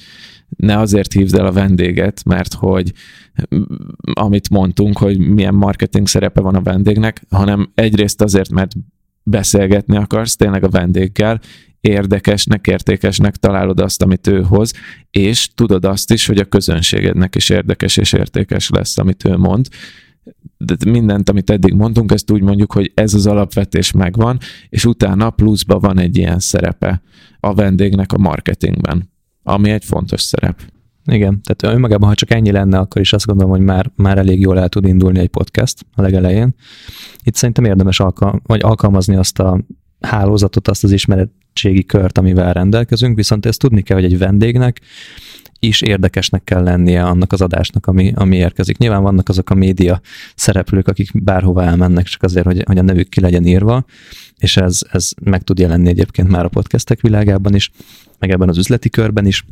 [0.58, 2.94] ne azért hívd el a vendéget, mert hogy
[4.14, 8.72] amit mondtunk, hogy milyen marketing szerepe van a vendégnek, hanem egyrészt azért, mert
[9.24, 11.40] beszélgetni akarsz tényleg a vendéggel,
[11.88, 14.74] érdekesnek, értékesnek találod azt, amit ő hoz,
[15.10, 19.68] és tudod azt is, hogy a közönségednek is érdekes és értékes lesz, amit ő mond.
[20.58, 24.38] De mindent, amit eddig mondtunk, ezt úgy mondjuk, hogy ez az alapvetés megvan,
[24.70, 27.02] és utána pluszba van egy ilyen szerepe
[27.40, 29.10] a vendégnek a marketingben,
[29.44, 30.62] ami egy fontos szerep.
[31.12, 34.40] Igen, tehát önmagában, ha csak ennyi lenne, akkor is azt gondolom, hogy már, már elég
[34.40, 36.56] jól el tud indulni egy podcast a legelején.
[37.24, 39.64] Itt szerintem érdemes alkal- vagy alkalmazni azt a
[40.00, 40.92] hálózatot, azt az
[41.58, 44.82] ismeretségi kört, amivel rendelkezünk, viszont ezt tudni kell, hogy egy vendégnek
[45.60, 48.78] is érdekesnek kell lennie annak az adásnak, ami, ami érkezik.
[48.78, 50.02] Nyilván vannak azok a média
[50.36, 53.86] szereplők, akik bárhova elmennek, csak azért, hogy, hogy a nevük ki legyen írva,
[54.38, 57.72] és ez, ez meg tud jelenni egyébként már a podcastek világában is,
[58.20, 59.46] meg ebben az üzleti körben is,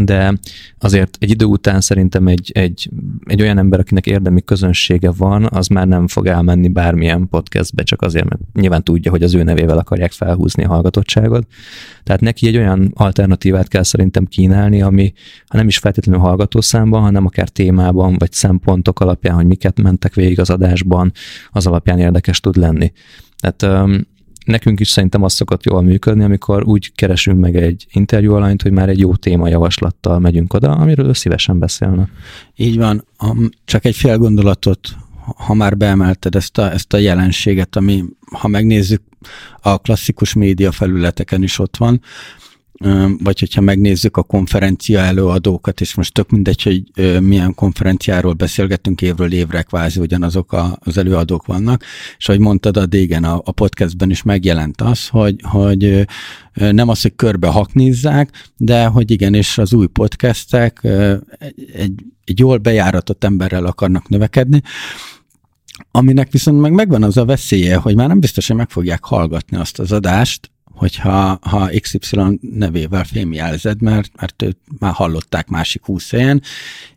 [0.00, 0.38] de
[0.78, 2.90] azért egy idő után szerintem egy, egy,
[3.24, 8.02] egy olyan ember, akinek érdemi közönsége van, az már nem fog elmenni bármilyen podcastbe, csak
[8.02, 11.46] azért, mert nyilván tudja, hogy az ő nevével akarják felhúzni a hallgatottságot.
[12.02, 15.12] Tehát neki egy olyan alternatívát kell szerintem kínálni, ami
[15.46, 20.40] ha nem is feltétlenül hallgatószámban, hanem akár témában, vagy szempontok alapján, hogy miket mentek végig
[20.40, 21.12] az adásban,
[21.50, 22.92] az alapján érdekes tud lenni.
[23.38, 23.90] Tehát
[24.46, 28.72] nekünk is szerintem az szokott jól működni, amikor úgy keresünk meg egy interjú alanyt, hogy
[28.72, 32.08] már egy jó téma javaslattal megyünk oda, amiről ő szívesen beszélne.
[32.56, 33.04] Így van,
[33.64, 34.88] csak egy fél gondolatot,
[35.36, 38.04] ha már beemelted ezt a, ezt a jelenséget, ami,
[38.38, 39.02] ha megnézzük,
[39.62, 42.00] a klasszikus média felületeken is ott van,
[43.18, 46.82] vagy hogyha megnézzük a konferencia előadókat, és most tök mindegy, hogy
[47.22, 51.84] milyen konferenciáról beszélgetünk évről évre, kvázi ugyanazok a, az előadók vannak,
[52.18, 56.06] és ahogy mondtad, a dégen a, a podcastben is megjelent az, hogy, hogy
[56.54, 60.80] nem az, hogy körbe haknizzák, de hogy igenis az új podcastek
[61.72, 64.62] egy, egy jól bejáratott emberrel akarnak növekedni,
[65.90, 69.56] aminek viszont meg megvan az a veszélye, hogy már nem biztos, hogy meg fogják hallgatni
[69.56, 70.49] azt az adást,
[70.80, 76.42] hogyha ha XY nevével fémjelzed, mert, mert őt már hallották másik húsz helyen,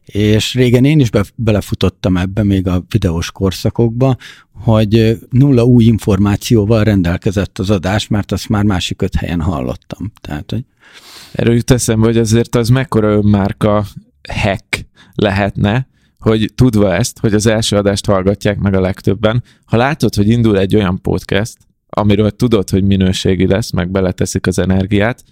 [0.05, 4.17] és régen én is be, belefutottam ebbe még a videós korszakokba,
[4.53, 10.11] hogy nulla új információval rendelkezett az adás, mert azt már másik öt helyen hallottam.
[10.21, 10.63] Tehát, hogy...
[11.31, 13.85] Erről jut eszembe, hogy azért az mekkora önmárka
[14.29, 15.87] hack lehetne,
[16.19, 20.59] hogy tudva ezt, hogy az első adást hallgatják meg a legtöbben, ha látod, hogy indul
[20.59, 21.57] egy olyan podcast,
[21.93, 25.23] amiről tudod, hogy minőségi lesz, meg beleteszik az energiát,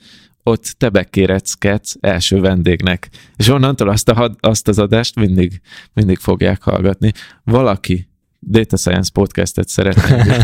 [0.44, 3.10] ott te bekéreckedsz első vendégnek.
[3.36, 5.62] És onnantól azt, a, azt az adást mindig,
[5.94, 7.12] mindig fogják hallgatni.
[7.44, 10.26] Valaki Data Science podcastet szeretne.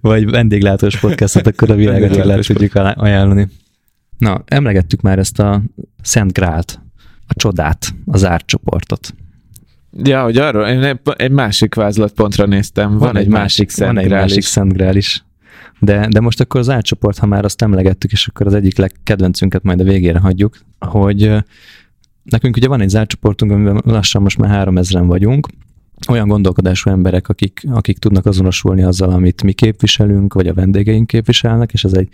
[0.00, 3.48] Vagy vendéglátós podcastot, akkor a világot le tudjuk ajánlani.
[4.18, 5.62] Na, emlegettük már ezt a
[6.02, 6.80] Szent Grált,
[7.26, 9.14] a csodát, az árcsoportot.
[9.96, 14.04] Ja, hogy arról, én egy másik vázlatpontra néztem, van, van egy, egy másik Szent Van
[14.04, 15.24] egy másik Szent Grál is.
[15.78, 19.62] De, de most akkor az átcsoport, ha már azt emlegettük, és akkor az egyik legkedvencünket
[19.62, 21.32] majd a végére hagyjuk, hogy
[22.22, 25.48] nekünk ugye van egy zárcsoportunk, amiben lassan most már 3000-en vagyunk,
[26.08, 31.72] olyan gondolkodású emberek, akik, akik tudnak azonosulni azzal, amit mi képviselünk, vagy a vendégeink képviselnek,
[31.72, 32.08] és ez egy,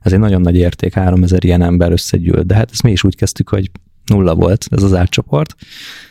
[0.00, 2.46] ez egy nagyon nagy érték, 3000 ilyen ember összegyűlt.
[2.46, 3.70] De hát ezt mi is úgy kezdtük, hogy
[4.04, 5.54] nulla volt ez az átcsoport,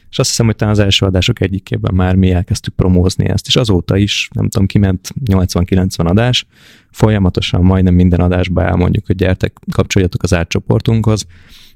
[0.09, 3.55] és azt hiszem, hogy talán az első adások egyikében már mi elkezdtük promózni ezt, és
[3.55, 6.45] azóta is, nem tudom, kiment 80-90 adás,
[6.91, 11.25] folyamatosan majdnem minden adásban elmondjuk, hogy gyertek, kapcsoljatok az átcsoportunkhoz,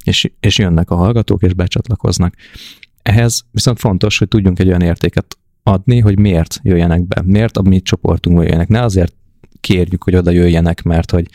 [0.04, 2.36] és, és jönnek a hallgatók, és becsatlakoznak.
[3.02, 7.62] Ehhez viszont fontos, hogy tudjunk egy olyan értéket adni, hogy miért jöjjenek be, miért a
[7.62, 8.68] mi csoportunkba jöjjenek.
[8.68, 9.14] Ne azért
[9.62, 11.28] kérjük, hogy oda jöjjenek, mert hogy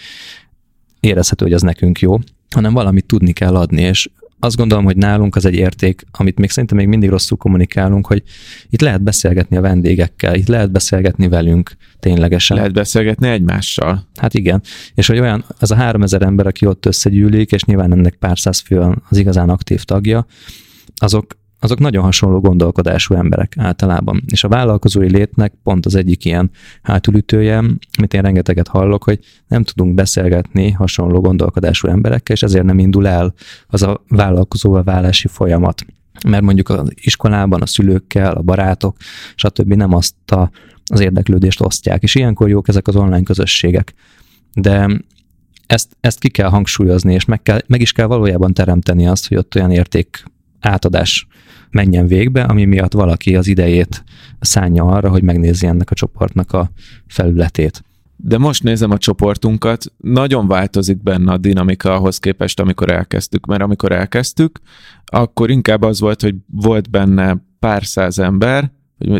[1.01, 2.19] érezhető, hogy az nekünk jó,
[2.51, 6.51] hanem valamit tudni kell adni, és azt gondolom, hogy nálunk az egy érték, amit még
[6.51, 8.22] szerintem még mindig rosszul kommunikálunk, hogy
[8.70, 12.57] itt lehet beszélgetni a vendégekkel, itt lehet beszélgetni velünk ténylegesen.
[12.57, 14.09] Lehet beszélgetni egymással.
[14.14, 14.62] Hát igen,
[14.94, 18.38] és hogy olyan, az a három ezer ember, aki ott összegyűlik, és nyilván ennek pár
[18.38, 20.27] száz fő az igazán aktív tagja,
[20.96, 24.23] azok azok nagyon hasonló gondolkodású emberek általában.
[24.27, 26.51] És a vállalkozói létnek pont az egyik ilyen
[26.83, 27.59] hátulütője,
[27.99, 29.18] amit én rengeteget hallok, hogy
[29.49, 33.35] nem tudunk beszélgetni hasonló gondolkodású emberekkel, és ezért nem indul el
[33.66, 35.85] az a vállalkozóval válási folyamat.
[36.29, 38.97] Mert mondjuk az iskolában a szülőkkel, a barátok,
[39.35, 39.73] stb.
[39.73, 40.51] nem azt a,
[40.85, 43.94] az érdeklődést osztják, és ilyenkor jók ezek az online közösségek.
[44.55, 44.88] De
[45.66, 49.37] ezt, ezt ki kell hangsúlyozni, és meg, kell, meg is kell valójában teremteni azt, hogy
[49.37, 50.25] ott olyan érték
[50.61, 51.27] átadás
[51.71, 54.05] menjen végbe, ami miatt valaki az idejét
[54.40, 56.71] szánja arra, hogy megnézze ennek a csoportnak a
[57.07, 57.83] felületét.
[58.16, 63.62] De most nézem a csoportunkat, nagyon változik benne a dinamika ahhoz képest, amikor elkezdtük, mert
[63.62, 64.61] amikor elkezdtük,
[65.05, 68.71] akkor inkább az volt, hogy volt benne pár száz ember,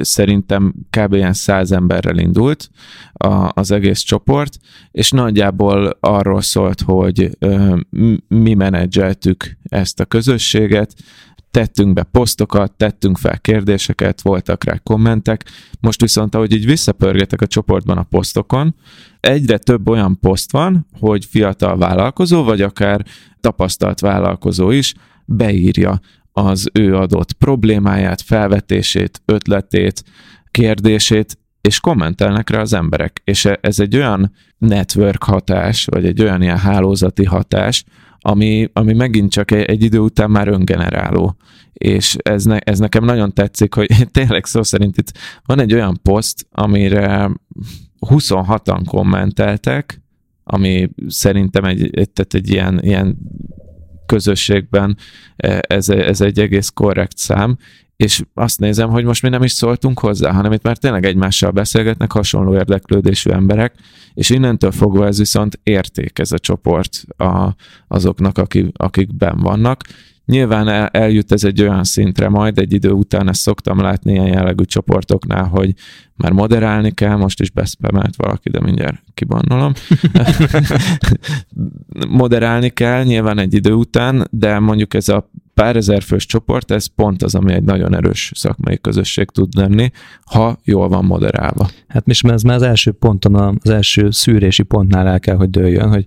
[0.01, 1.13] szerintem kb.
[1.13, 2.71] ilyen száz emberrel indult
[3.13, 4.59] a, az egész csoport,
[4.91, 7.77] és nagyjából arról szólt, hogy ö,
[8.29, 10.95] mi menedzseltük ezt a közösséget,
[11.51, 15.45] tettünk be posztokat, tettünk fel kérdéseket, voltak rá kommentek.
[15.81, 18.75] Most viszont, ahogy így visszapörgetek a csoportban a posztokon,
[19.21, 23.05] egyre több olyan poszt van, hogy fiatal vállalkozó, vagy akár
[23.41, 26.01] tapasztalt vállalkozó is beírja
[26.47, 30.03] az ő adott problémáját, felvetését, ötletét,
[30.51, 33.21] kérdését, és kommentelnek rá az emberek.
[33.25, 37.85] És e- ez egy olyan network hatás, vagy egy olyan ilyen hálózati hatás,
[38.21, 41.37] ami, ami megint csak egy, idő után már öngeneráló.
[41.73, 45.99] És ez, ne, ez nekem nagyon tetszik, hogy tényleg szó szerint itt van egy olyan
[46.03, 47.31] poszt, amire
[48.01, 50.03] 26-an kommenteltek,
[50.45, 53.19] ami szerintem egy, egy, tehát egy ilyen, ilyen
[54.09, 54.97] közösségben
[55.37, 57.57] e, ez, ez egy egész korrekt szám,
[57.97, 61.51] és azt nézem, hogy most mi nem is szóltunk hozzá, hanem itt már tényleg egymással
[61.51, 63.75] beszélgetnek hasonló érdeklődésű emberek,
[64.15, 67.55] és innentől fogva ez viszont érték ez a csoport a,
[67.89, 69.83] azoknak, akik, akik ben vannak.
[70.29, 74.27] Nyilván el, eljut ez egy olyan szintre majd, egy idő után ezt szoktam látni ilyen
[74.27, 75.75] jellegű csoportoknál, hogy
[76.17, 79.73] már moderálni kell, most is beszpemelt valaki, de mindjárt kibannolom.
[82.09, 86.87] moderálni kell nyilván egy idő után, de mondjuk ez a pár ezer fős csoport, ez
[86.87, 89.91] pont az, ami egy nagyon erős szakmai közösség tud lenni,
[90.25, 91.69] ha jól van moderálva.
[91.87, 95.89] Hát mi ez már az első ponton, az első szűrési pontnál el kell, hogy dőljön,
[95.89, 96.03] hogy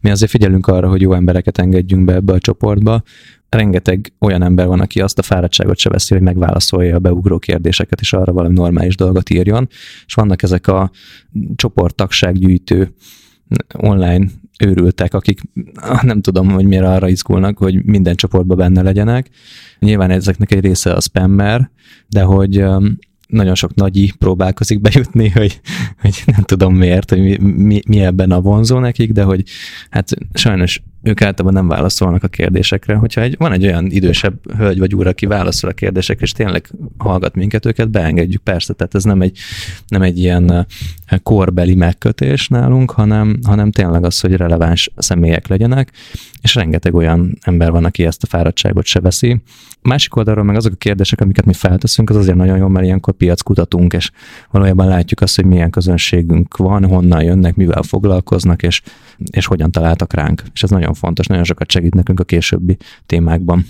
[0.00, 3.02] mi azért figyelünk arra, hogy jó embereket engedjünk be ebbe a csoportba,
[3.48, 8.00] rengeteg olyan ember van, aki azt a fáradtságot se veszi, hogy megválaszolja a beugró kérdéseket,
[8.00, 9.68] és arra valami normális dolgot írjon.
[10.06, 10.90] És vannak ezek a
[11.56, 12.94] csoporttagsággyűjtő
[13.74, 14.26] online
[14.58, 15.40] őrültek, akik
[16.02, 19.28] nem tudom, hogy miért arra izgulnak, hogy minden csoportban benne legyenek.
[19.78, 21.70] Nyilván ezeknek egy része a spammer,
[22.08, 22.64] de hogy
[23.28, 25.60] nagyon sok nagyi próbálkozik bejutni, hogy,
[26.00, 29.42] hogy nem tudom miért, hogy mi, mi, mi ebben a vonzó nekik, de hogy
[29.90, 32.94] hát sajnos ők általában nem válaszolnak a kérdésekre.
[32.94, 36.70] Hogyha egy, van egy olyan idősebb hölgy vagy úr, aki válaszol a kérdésekre, és tényleg
[36.98, 39.38] hallgat minket, őket beengedjük, persze, tehát ez nem egy,
[39.88, 40.64] nem egy ilyen eh,
[41.22, 45.92] korbeli megkötés nálunk, hanem, hanem tényleg az, hogy releváns személyek legyenek,
[46.42, 49.40] és rengeteg olyan ember van, aki ezt a fáradtságot se veszi.
[49.82, 53.14] Másik oldalról meg azok a kérdések, amiket mi felteszünk, az azért nagyon jó, mert ilyenkor
[53.14, 54.10] piackutatunk, és
[54.50, 58.82] valójában látjuk azt, hogy milyen közönségünk van, honnan jönnek, mivel foglalkoznak, és,
[59.30, 60.42] és hogyan találtak ránk.
[60.52, 63.66] És ez nagyon fontos, nagyon sokat segít nekünk a későbbi témákban.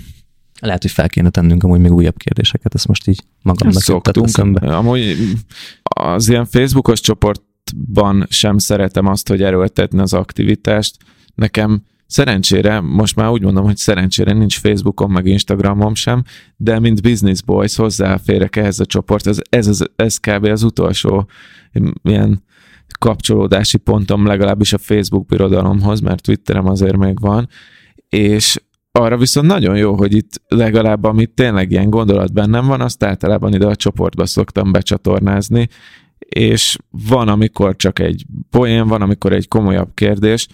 [0.60, 4.62] Lehet, hogy fel kéne tennünk amúgy még újabb kérdéseket, ezt most így magamnak szoktunk.
[4.62, 5.16] Amúgy
[5.82, 10.96] az ilyen Facebookos csoportban sem szeretem azt, hogy erőltetni az aktivitást.
[11.34, 16.22] Nekem Szerencsére, most már úgy mondom, hogy szerencsére nincs Facebookom, meg Instagramom sem,
[16.56, 20.44] de mint Business Boys hozzáférek ehhez a csoport, ez, ez, ez, ez kb.
[20.44, 21.28] az utolsó
[22.02, 22.42] ilyen
[22.98, 27.48] kapcsolódási pontom legalábbis a Facebook birodalomhoz, mert Twitterem azért még van,
[28.08, 33.04] és arra viszont nagyon jó, hogy itt legalább amit tényleg ilyen gondolat bennem van, azt
[33.04, 35.68] általában ide a csoportba szoktam becsatornázni,
[36.18, 36.76] és
[37.08, 40.46] van, amikor csak egy poén, van, amikor egy komolyabb kérdés,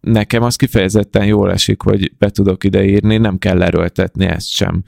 [0.00, 4.82] nekem az kifejezetten jól esik, hogy be tudok ide írni, nem kell erőltetni ezt sem.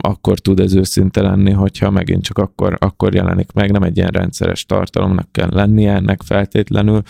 [0.00, 4.10] Akkor tud ez őszinte lenni, hogyha megint csak akkor, akkor jelenik meg, nem egy ilyen
[4.10, 7.02] rendszeres tartalomnak kell lennie ennek feltétlenül.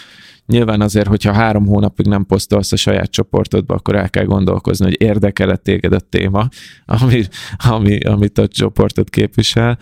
[0.46, 5.00] Nyilván azért, hogyha három hónapig nem posztolsz a saját csoportodba, akkor el kell gondolkozni, hogy
[5.00, 6.48] érdekel-e téged a téma,
[7.00, 7.22] ami,
[7.56, 9.78] ami, amit a csoportod képvisel.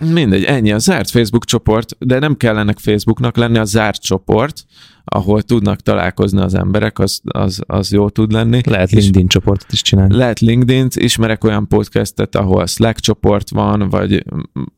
[0.00, 4.64] Mindegy, ennyi a zárt Facebook csoport, de nem kell ennek Facebooknak lenni a zárt csoport,
[5.04, 8.60] ahol tudnak találkozni az emberek, az, az, az jó tud lenni.
[8.64, 10.16] Lehet LinkedIn csoportot is csinálni.
[10.16, 14.24] Lehet LinkedIn-t, ismerek olyan podcastet, ahol Slack csoport van, vagy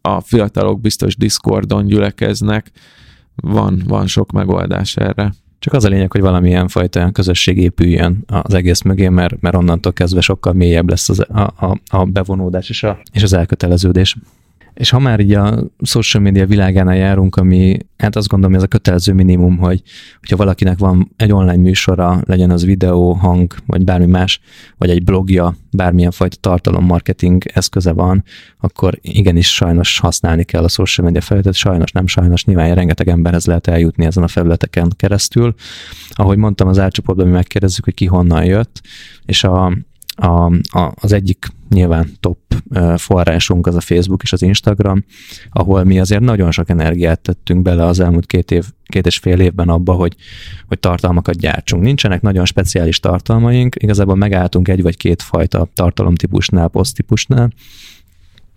[0.01, 2.71] a fiatalok biztos Discordon gyülekeznek.
[3.35, 5.33] Van, van sok megoldás erre.
[5.59, 9.93] Csak az a lényeg, hogy valamilyen fajta közösség épüljön az egész mögé, mert, mert onnantól
[9.93, 14.17] kezdve sokkal mélyebb lesz az, a, a, a bevonódás és, a, és az elköteleződés.
[14.75, 18.67] És ha már így a social media világánál járunk, ami hát azt gondolom, ez a
[18.67, 19.83] kötelező minimum, hogy
[20.19, 24.41] hogyha valakinek van egy online műsora, legyen az videó, hang, vagy bármi más,
[24.79, 28.25] vagy egy blogja, bármilyen fajta tartalommarketing eszköze van,
[28.61, 33.47] akkor igenis sajnos használni kell a social media felületet, sajnos nem sajnos, nyilván rengeteg emberhez
[33.47, 35.55] lehet eljutni ezen a felületeken keresztül.
[36.11, 38.81] Ahogy mondtam, az átcsoportban mi megkérdezzük, hogy ki honnan jött,
[39.25, 39.67] és a,
[40.15, 42.39] a, a, az egyik nyilván top
[42.97, 45.05] forrásunk az a Facebook és az Instagram,
[45.51, 49.41] ahol mi azért nagyon sok energiát tettünk bele az elmúlt két év, két és fél
[49.41, 50.17] évben abba, hogy,
[50.67, 51.83] hogy tartalmakat gyártsunk.
[51.83, 57.53] Nincsenek nagyon speciális tartalmaink, igazából megálltunk egy vagy két fajta tartalomtípusnál, poszttípusnál,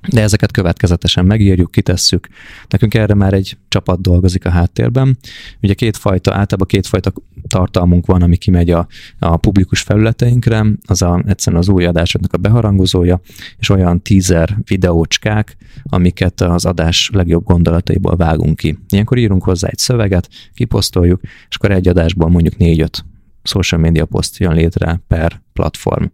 [0.09, 2.27] de ezeket következetesen megírjuk, kitesszük.
[2.67, 5.17] Nekünk erre már egy csapat dolgozik a háttérben.
[5.61, 7.13] Ugye kétfajta, általában kétfajta
[7.47, 8.87] tartalmunk van, ami kimegy a,
[9.19, 13.21] a publikus felületeinkre, az a, egyszerűen az új adásoknak a beharangozója,
[13.57, 18.77] és olyan teaser videócskák, amiket az adás legjobb gondolataiból vágunk ki.
[18.89, 23.05] Ilyenkor írunk hozzá egy szöveget, kiposztoljuk, és akkor egy adásból mondjuk négy-öt
[23.43, 26.05] social media poszt jön létre per platform.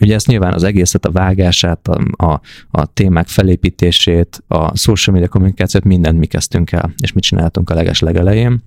[0.00, 5.30] Ugye ezt nyilván az egészet, a vágását, a, a, a témák felépítését, a social media
[5.30, 8.62] kommunikációt, mindent mi kezdtünk el, és mit csináltunk a leges legelején.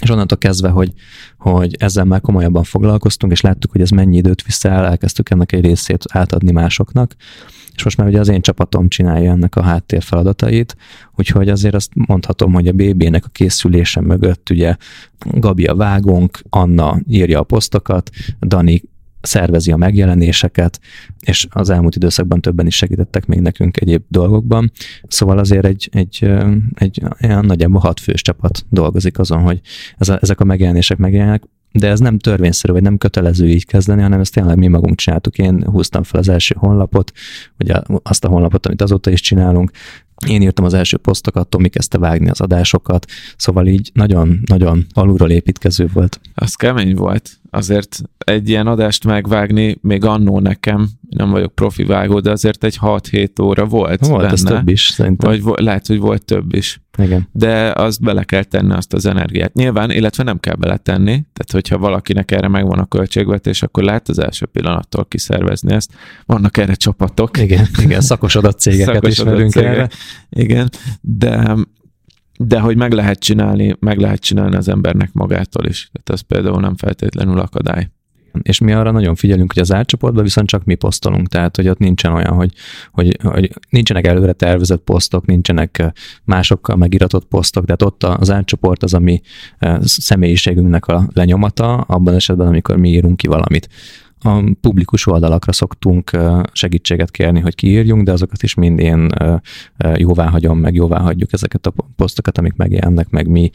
[0.00, 0.92] És onnantól kezdve, hogy,
[1.38, 5.52] hogy ezzel már komolyabban foglalkoztunk, és láttuk, hogy ez mennyi időt vissza el, elkezdtük ennek
[5.52, 7.16] egy részét átadni másoknak,
[7.76, 10.76] és most már ugye az én csapatom csinálja ennek a háttér feladatait,
[11.16, 14.76] úgyhogy azért azt mondhatom, hogy a BB-nek a készülése mögött ugye
[15.18, 18.10] Gabi a vágónk, Anna írja a posztokat,
[18.40, 18.82] Dani
[19.20, 20.80] szervezi a megjelenéseket,
[21.20, 24.72] és az elmúlt időszakban többen is segítettek még nekünk egyéb dolgokban.
[25.08, 26.30] Szóval azért egy, egy,
[26.74, 29.60] egy olyan nagyjából hat fős csapat dolgozik azon, hogy
[29.98, 31.42] ez a, ezek a megjelenések megjelennek,
[31.78, 35.38] de ez nem törvényszerű, vagy nem kötelező így kezdeni, hanem ezt tényleg mi magunk csináltuk.
[35.38, 37.12] Én húztam fel az első honlapot,
[37.56, 37.72] vagy
[38.02, 39.70] azt a honlapot, amit azóta is csinálunk,
[40.26, 43.06] én írtam az első posztokat, Tomi kezdte vágni az adásokat,
[43.36, 46.20] szóval így nagyon-nagyon alulról építkező volt.
[46.34, 47.30] Az kemény volt.
[47.54, 52.78] Azért egy ilyen adást megvágni, még annó nekem, nem vagyok profi vágó, de azért egy
[52.80, 54.32] 6-7 óra volt Volt, benne.
[54.32, 55.30] ez több is szerintem.
[55.30, 56.82] Vagy vo- lehet, hogy volt több is.
[56.98, 57.28] Igen.
[57.32, 59.54] De azt bele kell tenni, azt az energiát.
[59.54, 64.18] Nyilván, illetve nem kell beletenni, tehát hogyha valakinek erre megvan a költségvetés, akkor lehet az
[64.18, 65.92] első pillanattól kiszervezni ezt.
[66.26, 67.38] Vannak erre csapatok.
[67.38, 69.70] Igen, igen, szakosodott cégeket Szakosodott ismerünk cégek.
[69.70, 69.88] erre.
[70.30, 71.56] Igen, de,
[72.46, 75.90] de hogy meg lehet csinálni, meg lehet csinálni az embernek magától is.
[75.92, 77.88] Tehát az például nem feltétlenül akadály.
[78.42, 81.78] És mi arra nagyon figyelünk, hogy az átcsoportban viszont csak mi posztolunk, tehát hogy ott
[81.78, 82.52] nincsen olyan, hogy,
[82.92, 85.92] hogy, hogy nincsenek előre tervezett posztok, nincsenek
[86.24, 89.20] másokkal megiratott posztok, tehát ott az átcsoport az a mi
[89.80, 93.68] személyiségünknek a lenyomata, abban esetben, amikor mi írunk ki valamit.
[94.26, 96.10] A publikus oldalakra szoktunk
[96.52, 99.08] segítséget kérni, hogy kiírjunk, de azokat is mind én
[99.94, 103.50] jóvá hagyom, meg jóvá hagyjuk ezeket a posztokat, amik megjelennek, meg mi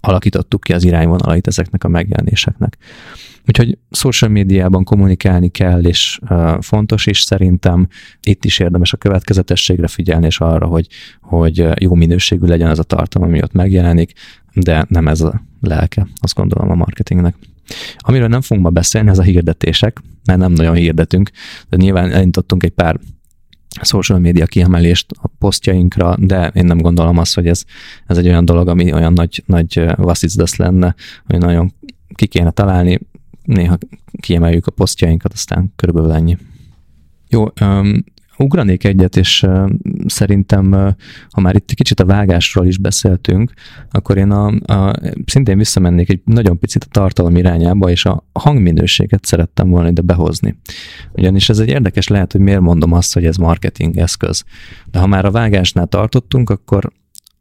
[0.00, 2.76] alakítottuk ki az irányvonalait ezeknek a megjelenéseknek.
[3.48, 6.20] Úgyhogy social médiában kommunikálni kell, és
[6.60, 7.88] fontos is szerintem.
[8.22, 10.86] Itt is érdemes a következetességre figyelni, és arra, hogy,
[11.20, 14.12] hogy jó minőségű legyen ez a tartalom, ami ott megjelenik,
[14.54, 17.34] de nem ez a lelke, azt gondolom a marketingnek.
[17.96, 21.30] Amiről nem fogunk ma beszélni, ez a hirdetések, mert nem nagyon hirdetünk,
[21.68, 22.98] de nyilván elindítottunk egy pár
[23.80, 27.64] social média kiemelést a posztjainkra, de én nem gondolom azt, hogy ez,
[28.06, 30.94] ez egy olyan dolog, ami olyan nagy, nagy vasszicdasz lenne,
[31.26, 31.72] hogy nagyon
[32.14, 33.00] ki kéne találni,
[33.42, 33.78] néha
[34.20, 36.36] kiemeljük a posztjainkat, aztán körülbelül ennyi.
[37.28, 37.46] Jó,
[38.42, 39.46] ugranék egyet, és
[40.06, 40.94] szerintem,
[41.30, 43.52] ha már itt kicsit a vágásról is beszéltünk,
[43.90, 44.94] akkor én a, a,
[45.26, 50.56] szintén visszamennék egy nagyon picit a tartalom irányába, és a hangminőséget szerettem volna ide behozni.
[51.12, 54.44] Ugyanis ez egy érdekes lehet, hogy miért mondom azt, hogy ez marketing eszköz.
[54.90, 56.92] De ha már a vágásnál tartottunk, akkor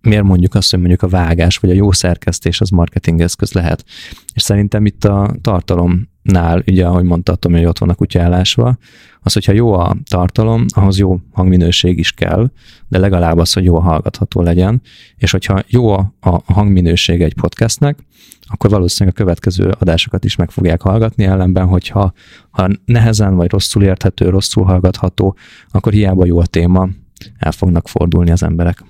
[0.01, 3.85] miért mondjuk azt, hogy mondjuk a vágás vagy a jó szerkesztés az marketing eszköz lehet.
[4.33, 8.77] És szerintem itt a tartalomnál, ugye ahogy mondtam, hogy ott van a kutyálásva,
[9.23, 12.51] az, hogyha jó a tartalom, ahhoz jó hangminőség is kell,
[12.87, 14.81] de legalább az, hogy jó hallgatható legyen,
[15.17, 17.99] és hogyha jó a hangminőség egy podcastnek,
[18.41, 22.13] akkor valószínűleg a következő adásokat is meg fogják hallgatni, ellenben, hogyha
[22.49, 25.35] ha nehezen vagy rosszul érthető, rosszul hallgatható,
[25.71, 26.89] akkor hiába jó a téma,
[27.37, 28.83] el fognak fordulni az emberek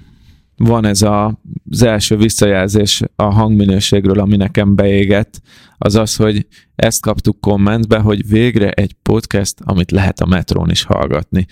[0.64, 1.40] van ez a,
[1.70, 5.42] az első visszajelzés a hangminőségről, ami nekem beégett,
[5.78, 10.84] az az, hogy ezt kaptuk kommentbe, hogy végre egy podcast, amit lehet a metrón is
[10.84, 11.46] hallgatni.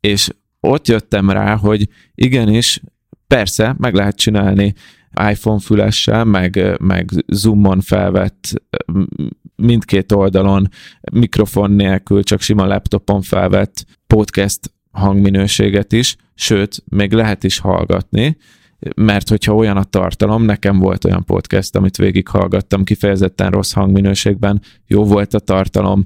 [0.00, 0.28] És
[0.60, 2.80] ott jöttem rá, hogy igenis,
[3.26, 4.74] persze, meg lehet csinálni
[5.30, 8.62] iPhone fülessel, meg, meg Zoomon felvett
[9.56, 10.68] mindkét oldalon
[11.12, 18.36] mikrofon nélkül, csak sima laptopon felvett podcast hangminőséget is, sőt, még lehet is hallgatni,
[18.96, 25.04] mert hogyha olyan a tartalom, nekem volt olyan podcast, amit végighallgattam kifejezetten rossz hangminőségben, jó
[25.04, 26.04] volt a tartalom,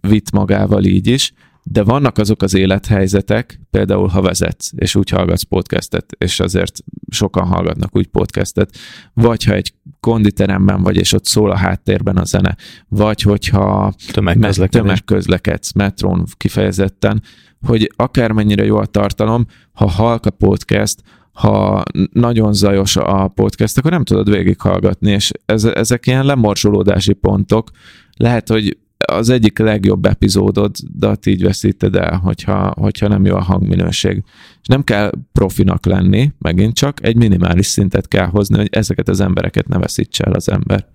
[0.00, 1.32] vitt magával így is,
[1.64, 7.46] de vannak azok az élethelyzetek, például ha vezetsz, és úgy hallgatsz podcastet, és azért sokan
[7.46, 8.76] hallgatnak úgy podcastet,
[9.14, 12.56] vagy ha egy konditeremben vagy, és ott szól a háttérben a zene,
[12.88, 14.80] vagy hogyha tömegközlekedés.
[14.80, 17.22] tömegközlekedsz, metrón kifejezetten,
[17.66, 21.02] hogy akármennyire jó a tartalom, ha halk a podcast,
[21.32, 27.70] ha nagyon zajos a podcast, akkor nem tudod végighallgatni, és ez, ezek ilyen lemorzsolódási pontok.
[28.16, 34.22] Lehet, hogy az egyik legjobb epizódodat így veszíted el, hogyha, hogyha nem jó a hangminőség.
[34.60, 39.20] És nem kell profinak lenni, megint csak egy minimális szintet kell hozni, hogy ezeket az
[39.20, 40.86] embereket ne veszítse el az ember.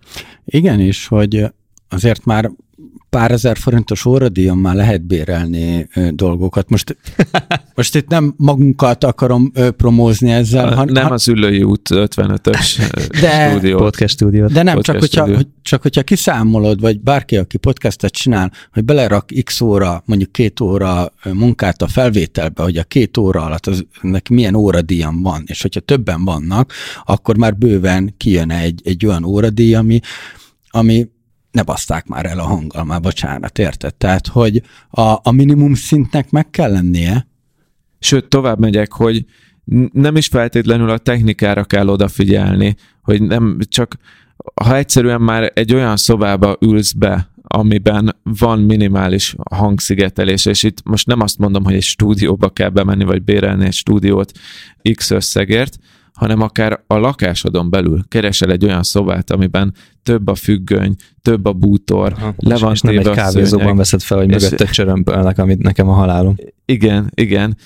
[0.45, 1.51] Igen, és hogy
[1.89, 2.51] azért már
[3.09, 6.69] pár ezer forintos óradíjon már lehet bérelni ö, dolgokat.
[6.69, 6.97] Most,
[7.75, 10.73] most itt nem magunkat akarom ö, promózni ezzel.
[10.73, 13.79] Han, nem az Üllői út 55-ös de, stúdiót.
[13.79, 14.51] Podcast stúdiót.
[14.51, 15.35] De nem, podcast csak hogyha, stúdió.
[15.35, 20.59] hogy, csak hogyha kiszámolod, vagy bárki, aki podcastet csinál, hogy belerak x óra, mondjuk két
[20.59, 25.61] óra munkát a felvételbe, hogy a két óra alatt az, neki milyen óradíjam van, és
[25.61, 26.73] hogyha többen vannak,
[27.05, 29.99] akkor már bőven kijön egy, egy olyan óradíj, ami,
[30.69, 31.07] ami
[31.51, 33.95] ne baszták már el a hanggal, már bocsánat, érted?
[33.95, 37.27] Tehát, hogy a, a minimum szintnek meg kell lennie.
[37.99, 39.25] Sőt, tovább megyek, hogy
[39.91, 43.97] nem is feltétlenül a technikára kell odafigyelni, hogy nem csak,
[44.63, 51.07] ha egyszerűen már egy olyan szobába ülsz be, amiben van minimális hangszigetelés, és itt most
[51.07, 54.31] nem azt mondom, hogy egy stúdióba kell bemenni, vagy bérelni egy stúdiót
[54.95, 55.77] X összegért,
[56.13, 61.53] hanem akár a lakásodon belül keresel egy olyan szobát, amiben több a függöny, több a
[61.53, 65.63] bútor, Ha, le van és nem egy kávézóban veszed fel, hogy És- mögötte csörömpölnek, amit
[65.63, 66.35] nekem a halálom.
[66.65, 67.57] Igen, igen.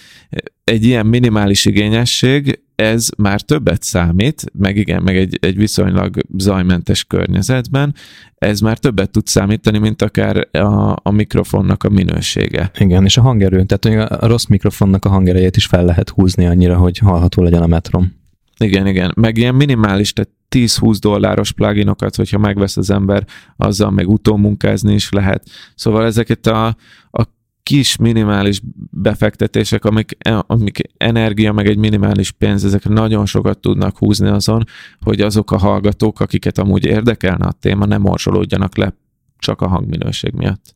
[0.63, 7.03] egy ilyen minimális igényesség, ez már többet számít, meg igen, meg egy, egy viszonylag zajmentes
[7.03, 7.95] környezetben,
[8.35, 12.71] ez már többet tud számítani, mint akár a, a mikrofonnak a minősége.
[12.79, 16.77] Igen, és a hangerő, tehát a rossz mikrofonnak a hangerejét is fel lehet húzni annyira,
[16.77, 18.21] hogy hallható legyen a metrom.
[18.63, 19.11] Igen, igen.
[19.15, 23.25] Meg ilyen minimális, tehát 10-20 dolláros pluginokat, hogyha megvesz az ember,
[23.57, 25.49] azzal meg utómunkázni is lehet.
[25.75, 26.65] Szóval ezeket a,
[27.11, 27.23] a
[27.63, 28.61] kis minimális
[28.91, 34.63] befektetések, amik, amik energia, meg egy minimális pénz, ezek nagyon sokat tudnak húzni azon,
[34.99, 38.93] hogy azok a hallgatók, akiket amúgy érdekelne a téma, nem morsolódjanak le
[39.37, 40.75] csak a hangminőség miatt.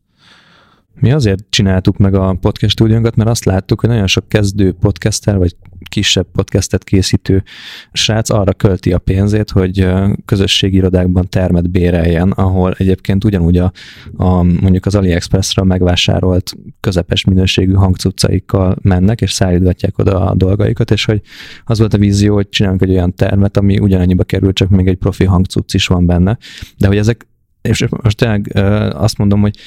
[0.99, 5.37] Mi azért csináltuk meg a podcast stúdiónkat, mert azt láttuk, hogy nagyon sok kezdő podcaster,
[5.37, 5.55] vagy
[5.89, 7.43] kisebb podcastet készítő
[7.91, 9.87] srác arra költi a pénzét, hogy
[10.25, 13.71] közösségi irodákban termet béreljen, ahol egyébként ugyanúgy a,
[14.15, 21.05] a mondjuk az AliExpressről megvásárolt közepes minőségű hangcuccaikkal mennek, és szállítgatják oda a dolgaikat, és
[21.05, 21.21] hogy
[21.63, 24.97] az volt a vízió, hogy csinálunk egy olyan termet, ami ugyanannyiba kerül, csak még egy
[24.97, 26.37] profi hangcucc is van benne.
[26.77, 27.27] De hogy ezek
[27.61, 28.51] és most tényleg
[28.93, 29.57] azt mondom, hogy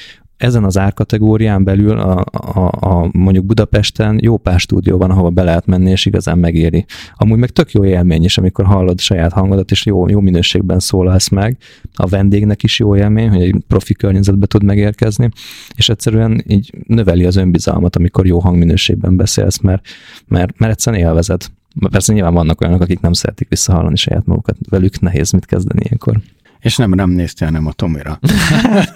[0.41, 5.43] ezen az árkategórián belül a, a, a mondjuk Budapesten jó pár stúdió van, ahova be
[5.43, 6.85] lehet menni, és igazán megéri.
[7.15, 11.29] Amúgy meg tök jó élmény is, amikor hallod saját hangodat, és jó, jó minőségben szólalsz
[11.29, 11.57] meg.
[11.93, 15.29] A vendégnek is jó élmény, hogy egy profi környezetbe tud megérkezni,
[15.75, 19.87] és egyszerűen így növeli az önbizalmat, amikor jó hangminőségben beszélsz, mert,
[20.27, 21.41] mert, mert egyszerűen élvezed.
[21.91, 26.21] Persze nyilván vannak olyanok, akik nem szeretik visszahallani saját magukat, velük nehéz mit kezdeni ilyenkor.
[26.61, 28.19] És nem nem néztél, nem a Tomira.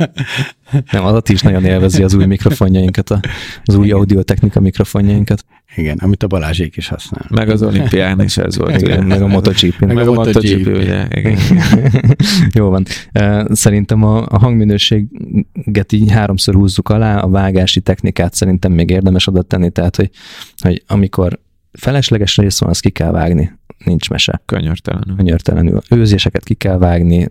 [0.91, 3.19] nem, az is nagyon élvezi az új mikrofonjainkat,
[3.63, 5.45] az új audiotechnika mikrofonjainkat.
[5.75, 7.25] Igen, amit a Balázsék is használ.
[7.29, 8.81] Meg az olimpián is ez volt.
[8.81, 11.07] Igen, meg a motogp Meg, meg a, a MotoGP, ugye.
[11.09, 11.37] Igen.
[12.57, 12.85] Jó van.
[13.49, 19.41] Szerintem a, a hangminőséget így háromszor húzzuk alá, a vágási technikát szerintem még érdemes oda
[19.41, 20.09] tenni, tehát hogy,
[20.57, 21.39] hogy amikor
[21.71, 24.41] felesleges rész van, azt ki kell vágni nincs mese.
[24.45, 25.15] Könyörtelenül.
[25.15, 25.81] Könyörtelenül.
[25.89, 27.27] Őzéseket ki kell vágni,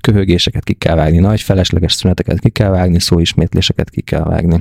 [0.00, 4.60] köhögéseket ki kell vágni, nagy felesleges szüneteket ki kell vágni, szóismétléseket ki kell vágni.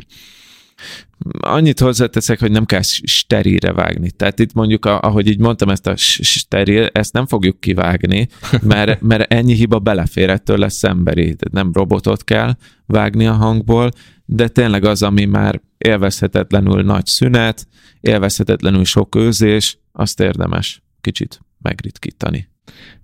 [1.40, 4.12] Annyit hozzáteszek, hogy nem kell sterilre vágni.
[4.12, 8.28] Tehát itt mondjuk, ahogy így mondtam, ezt a steril, ezt nem fogjuk kivágni,
[8.62, 11.24] mert, mert ennyi hiba belefér, ettől lesz emberi.
[11.24, 12.56] Tehát nem robotot kell
[12.86, 13.92] vágni a hangból,
[14.26, 17.68] de tényleg az, ami már élvezhetetlenül nagy szünet,
[18.00, 22.50] élvezhetetlenül sok őzés, azt érdemes kicsit megritkítani.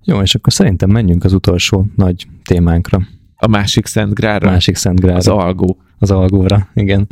[0.03, 3.07] Jó, és akkor szerintem menjünk az utolsó nagy témánkra.
[3.35, 4.49] A másik Szent Grára?
[4.49, 5.17] Másik Szent Grára.
[5.17, 5.77] Az algó.
[5.99, 7.07] Az algóra, igen.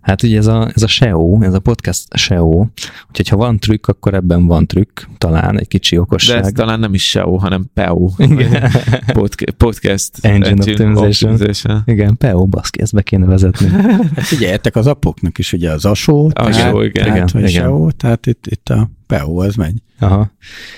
[0.00, 2.66] Hát ugye ez a, ez a SEO, ez a podcast SEO,
[3.08, 6.40] úgyhogy ha van trükk, akkor ebben van trükk, talán egy kicsi okosság.
[6.40, 8.10] De ez talán nem is SEO, hanem PEO.
[8.16, 8.70] Igen.
[9.20, 11.32] Podcast, podcast Engine, Engine Optimization.
[11.32, 11.82] Optimization.
[11.84, 13.68] Igen, PEO, baszki, ezt be kéne vezetni.
[14.14, 16.92] hát figyeljetek az apoknak is, ugye az ASO, a tehát, igen.
[16.92, 17.62] Tehát, igen, igen.
[17.62, 19.82] SEO, tehát itt, itt a PEO, az megy.
[19.98, 20.30] Aha.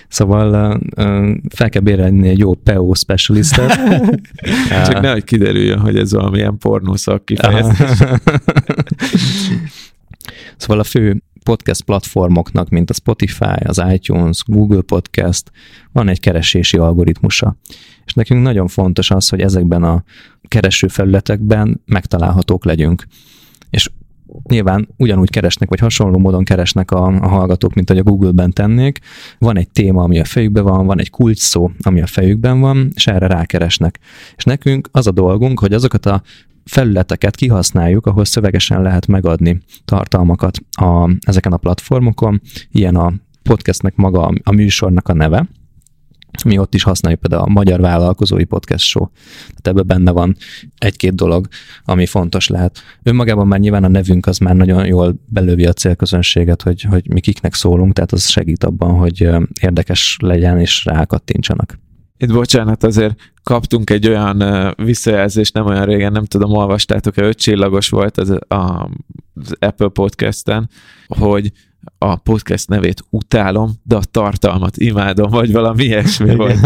[0.09, 3.79] Szóval uh, fel kell bérelni egy jó PEO specialistet.
[4.87, 7.99] Csak nehogy kiderüljön, hogy ez valamilyen pornószak kifejezés.
[10.57, 15.51] szóval a fő podcast platformoknak, mint a Spotify, az iTunes, Google Podcast,
[15.93, 17.57] van egy keresési algoritmusa.
[18.05, 20.05] És nekünk nagyon fontos az, hogy ezekben a
[20.49, 23.07] kereső felületekben megtalálhatók legyünk.
[23.71, 23.91] És
[24.49, 28.99] nyilván ugyanúgy keresnek, vagy hasonló módon keresnek a, a hallgatók, mint hogy a Google-ben tennék.
[29.39, 32.91] Van egy téma, ami a fejükben van, van egy kulcs szó, ami a fejükben van,
[32.95, 33.99] és erre rákeresnek.
[34.37, 36.23] És nekünk az a dolgunk, hogy azokat a
[36.65, 42.41] felületeket kihasználjuk, ahol szövegesen lehet megadni tartalmakat a, ezeken a platformokon.
[42.71, 43.13] Ilyen a
[43.43, 45.49] podcastnek maga a műsornak a neve,
[46.45, 49.07] mi ott is használjuk például a Magyar Vállalkozói Podcast Show.
[49.47, 50.37] Tehát ebben benne van
[50.79, 51.49] egy-két dolog,
[51.85, 52.79] ami fontos lehet.
[53.03, 57.21] Önmagában már nyilván a nevünk az már nagyon jól belövi a célközönséget, hogy, hogy mi
[57.21, 59.29] kiknek szólunk, tehát az segít abban, hogy
[59.61, 61.79] érdekes legyen és rákattintsanak.
[62.23, 67.89] Itt bocsánat, azért kaptunk egy olyan visszajelzést nem olyan régen, nem tudom, olvastátok-e, öt csillagos
[67.89, 68.91] volt az, a,
[69.35, 70.71] az Apple Podcast-en,
[71.07, 71.53] hogy
[71.99, 76.59] a podcast nevét utálom, de a tartalmat imádom, vagy valami ilyesmi volt.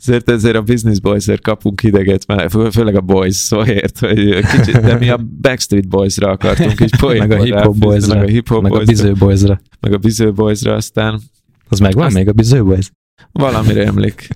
[0.00, 4.80] Ezért ezért a Business boys kapunk hideget, mert fő, főleg a Boys szóért, hogy kicsit,
[4.80, 8.48] de mi a Backstreet Boys-ra akartunk így Meg a Hip Hop Boys-ra, meg a, hip
[8.48, 9.60] -hop meg a Biző Boys-ra.
[9.80, 11.20] Meg a Biző Boys-ra aztán.
[11.68, 12.14] Az megvan Azt...
[12.14, 12.90] még a Biző Boys?
[13.32, 14.28] Valamire emlék.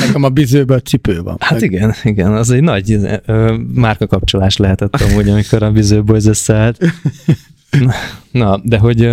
[0.00, 1.36] Nekem a bizőben a cipő van.
[1.40, 1.62] Hát meg.
[1.62, 6.78] igen, igen, az egy nagy ö, márka kapcsolás lehetett amúgy, amikor a bizőboys összeállt.
[8.30, 9.08] Na, de hogy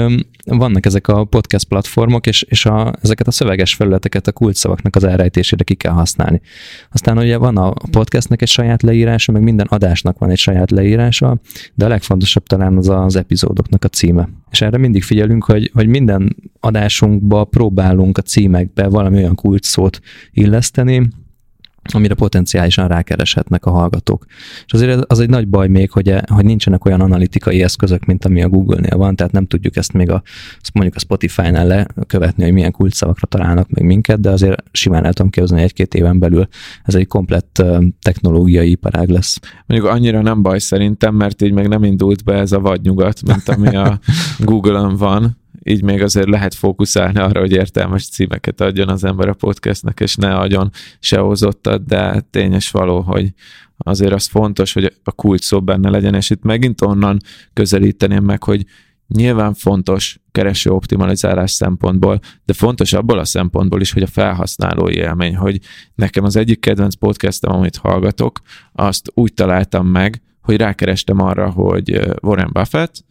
[0.45, 5.03] vannak ezek a podcast platformok, és, és a, ezeket a szöveges felületeket a kulcsszavaknak az
[5.03, 6.41] elrejtésére ki kell használni.
[6.91, 11.39] Aztán ugye van a podcastnek egy saját leírása, meg minden adásnak van egy saját leírása,
[11.73, 14.29] de a legfontosabb talán az az epizódoknak a címe.
[14.51, 19.99] És erre mindig figyelünk, hogy, hogy minden adásunkba próbálunk a címekbe valami olyan kulcsszót
[20.31, 21.07] illeszteni,
[21.93, 24.25] amire potenciálisan rákereshetnek a hallgatók.
[24.65, 28.43] És azért az egy nagy baj még, hogy, hogy nincsenek olyan analitikai eszközök, mint ami
[28.43, 30.21] a Google-nél van, tehát nem tudjuk ezt még a,
[30.73, 35.31] mondjuk a Spotify-nál lekövetni, hogy milyen kulcsszavakra találnak meg minket, de azért simán el tudom
[35.31, 36.47] képzelni egy-két éven belül
[36.83, 37.63] ez egy komplett
[38.01, 39.39] technológiai iparág lesz.
[39.65, 43.49] Mondjuk annyira nem baj szerintem, mert így meg nem indult be ez a vadnyugat, mint
[43.49, 43.99] ami a
[44.39, 49.33] Google-on van, így még azért lehet fókuszálni arra, hogy értelmes címeket adjon az ember a
[49.33, 53.33] podcastnek, és ne adjon se hozottat, de tényes való, hogy
[53.77, 57.17] azért az fontos, hogy a kult szó benne legyen, és itt megint onnan
[57.53, 58.65] közelíteném meg, hogy
[59.07, 65.35] nyilván fontos kereső optimalizálás szempontból, de fontos abból a szempontból is, hogy a felhasználói élmény,
[65.35, 65.59] hogy
[65.95, 68.41] nekem az egyik kedvenc podcastem, amit hallgatok,
[68.73, 73.03] azt úgy találtam meg, hogy rákerestem arra, hogy Warren Buffett,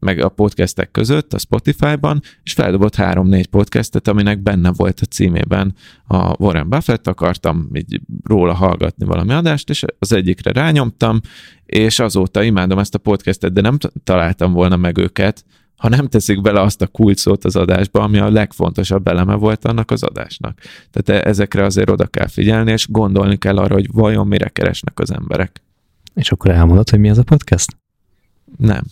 [0.00, 5.74] meg a podcastek között a Spotify-ban, és feldobott három-négy podcastet, aminek benne volt a címében
[6.06, 11.20] a Warren Buffett, akartam így róla hallgatni valami adást, és az egyikre rányomtam,
[11.66, 15.44] és azóta imádom ezt a podcastet, de nem találtam volna meg őket,
[15.78, 19.90] ha nem teszik bele azt a kulcsot az adásba, ami a legfontosabb eleme volt annak
[19.90, 20.60] az adásnak.
[20.90, 25.00] Tehát e- ezekre azért oda kell figyelni, és gondolni kell arra, hogy vajon mire keresnek
[25.00, 25.62] az emberek.
[26.14, 27.77] És akkor elmondod, hogy mi ez a podcast?
[28.56, 28.82] Nem.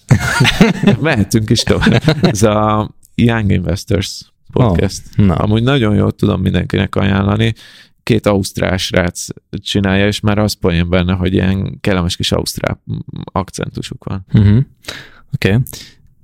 [1.00, 2.02] Mehetünk is tovább.
[2.22, 5.02] Ez a Young Investors podcast.
[5.18, 5.34] Oh, na.
[5.34, 7.54] Amúgy nagyon jól tudom mindenkinek ajánlani.
[8.02, 12.82] Két ausztrál srác csinálja, és már az poén benne, hogy ilyen kellemes kis ausztrál
[13.24, 14.26] akcentusuk van.
[14.32, 14.64] Uh-huh.
[15.34, 15.48] Oké.
[15.52, 15.62] Okay.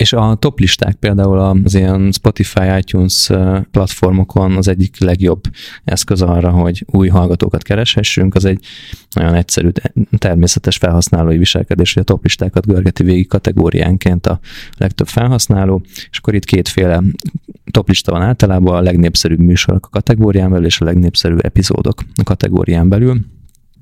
[0.02, 3.30] És a top listák például az ilyen Spotify, iTunes
[3.70, 5.40] platformokon az egyik legjobb
[5.84, 8.64] eszköz arra, hogy új hallgatókat kereshessünk, az egy
[9.14, 9.68] nagyon egyszerű,
[10.18, 14.40] természetes felhasználói viselkedés, hogy a top listákat görgeti végig kategóriánként a
[14.76, 17.02] legtöbb felhasználó, és akkor itt kétféle
[17.70, 22.88] toplista van általában, a legnépszerűbb műsorok a kategórián belül, és a legnépszerűbb epizódok a kategórián
[22.88, 23.20] belül.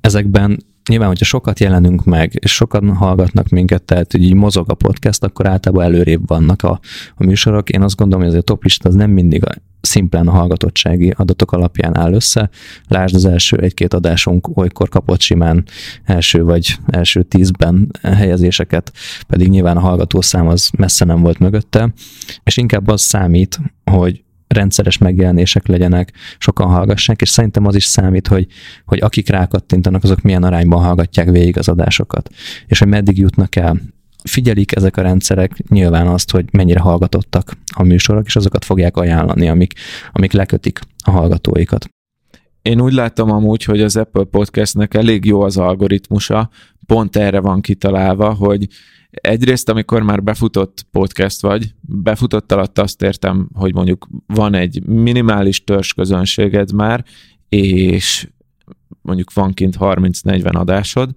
[0.01, 4.73] Ezekben nyilván, hogyha sokat jelenünk meg, és sokan hallgatnak minket, tehát hogy így mozog a
[4.73, 6.79] podcast, akkor általában előrébb vannak a,
[7.15, 7.69] a műsorok.
[7.69, 9.51] Én azt gondolom, hogy ez a toplista az nem mindig a,
[9.81, 12.49] szimplán a hallgatottsági adatok alapján áll össze.
[12.87, 15.65] Lásd az első egy-két adásunk olykor kapott simán
[16.03, 18.91] első vagy első tízben helyezéseket,
[19.27, 21.93] pedig nyilván a hallgatószám az messze nem volt mögötte,
[22.43, 28.27] és inkább az számít, hogy rendszeres megjelenések legyenek, sokan hallgassák, és szerintem az is számít,
[28.27, 28.47] hogy,
[28.85, 32.29] hogy akik rákattintanak, azok milyen arányban hallgatják végig az adásokat,
[32.67, 33.81] és hogy meddig jutnak el.
[34.23, 39.49] Figyelik ezek a rendszerek nyilván azt, hogy mennyire hallgatottak a műsorok, és azokat fogják ajánlani,
[39.49, 39.73] amik,
[40.11, 41.89] amik lekötik a hallgatóikat.
[42.61, 46.49] Én úgy látom amúgy, hogy az Apple Podcastnek elég jó az algoritmusa,
[46.85, 48.67] pont erre van kitalálva, hogy
[49.11, 55.63] Egyrészt, amikor már befutott podcast vagy, befutott alatt azt értem, hogy mondjuk van egy minimális
[55.63, 57.05] törzs közönséged már,
[57.49, 58.29] és
[59.01, 61.09] mondjuk van kint 30-40 adásod,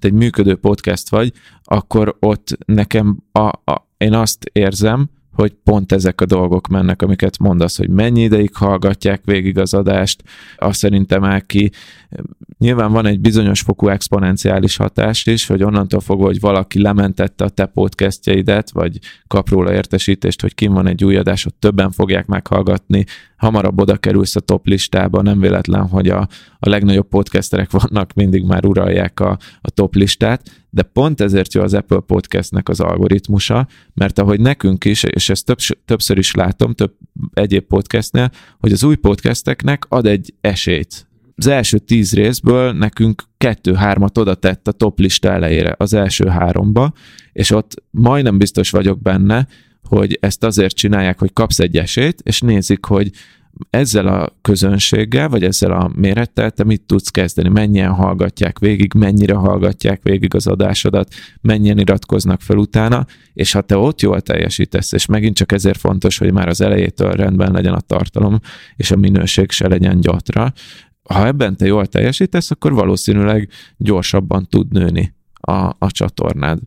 [0.00, 1.32] egy működő podcast vagy,
[1.62, 7.38] akkor ott nekem a, a, én azt érzem, hogy pont ezek a dolgok mennek, amiket
[7.38, 10.22] mondasz, hogy mennyi ideig hallgatják végig az adást,
[10.56, 11.70] azt szerintem el ki.
[12.58, 17.48] Nyilván van egy bizonyos fokú exponenciális hatást is, hogy onnantól fogva, hogy valaki lementette a
[17.48, 22.26] te podcastjeidet, vagy kap róla értesítést, hogy kim van egy új adás, ott többen fogják
[22.26, 23.04] meghallgatni,
[23.36, 26.28] hamarabb oda kerülsz a top listába, nem véletlen, hogy a,
[26.58, 31.62] a legnagyobb podcasterek vannak, mindig már uralják a, a top listát, de pont ezért jó
[31.62, 36.74] az Apple Podcastnek az algoritmusa, mert ahogy nekünk is, és ezt több, többször is látom,
[36.74, 36.94] több
[37.32, 41.07] egyéb podcastnél, hogy az új podcasteknek ad egy esélyt.
[41.38, 46.92] Az első tíz részből nekünk kettő-hármat oda tett a top lista elejére, az első háromba,
[47.32, 49.46] és ott majdnem biztos vagyok benne,
[49.82, 53.10] hogy ezt azért csinálják, hogy kapsz egy esélyt, és nézik, hogy
[53.70, 59.34] ezzel a közönséggel, vagy ezzel a mérettel te mit tudsz kezdeni, mennyien hallgatják végig, mennyire
[59.34, 65.06] hallgatják végig az adásodat, mennyien iratkoznak fel utána, és ha te ott jól teljesítesz, és
[65.06, 68.40] megint csak ezért fontos, hogy már az elejétől rendben legyen a tartalom,
[68.76, 70.52] és a minőség se legyen gyatra,
[71.08, 76.58] ha ebben te jól teljesítesz, akkor valószínűleg gyorsabban tud nőni a, a csatornád.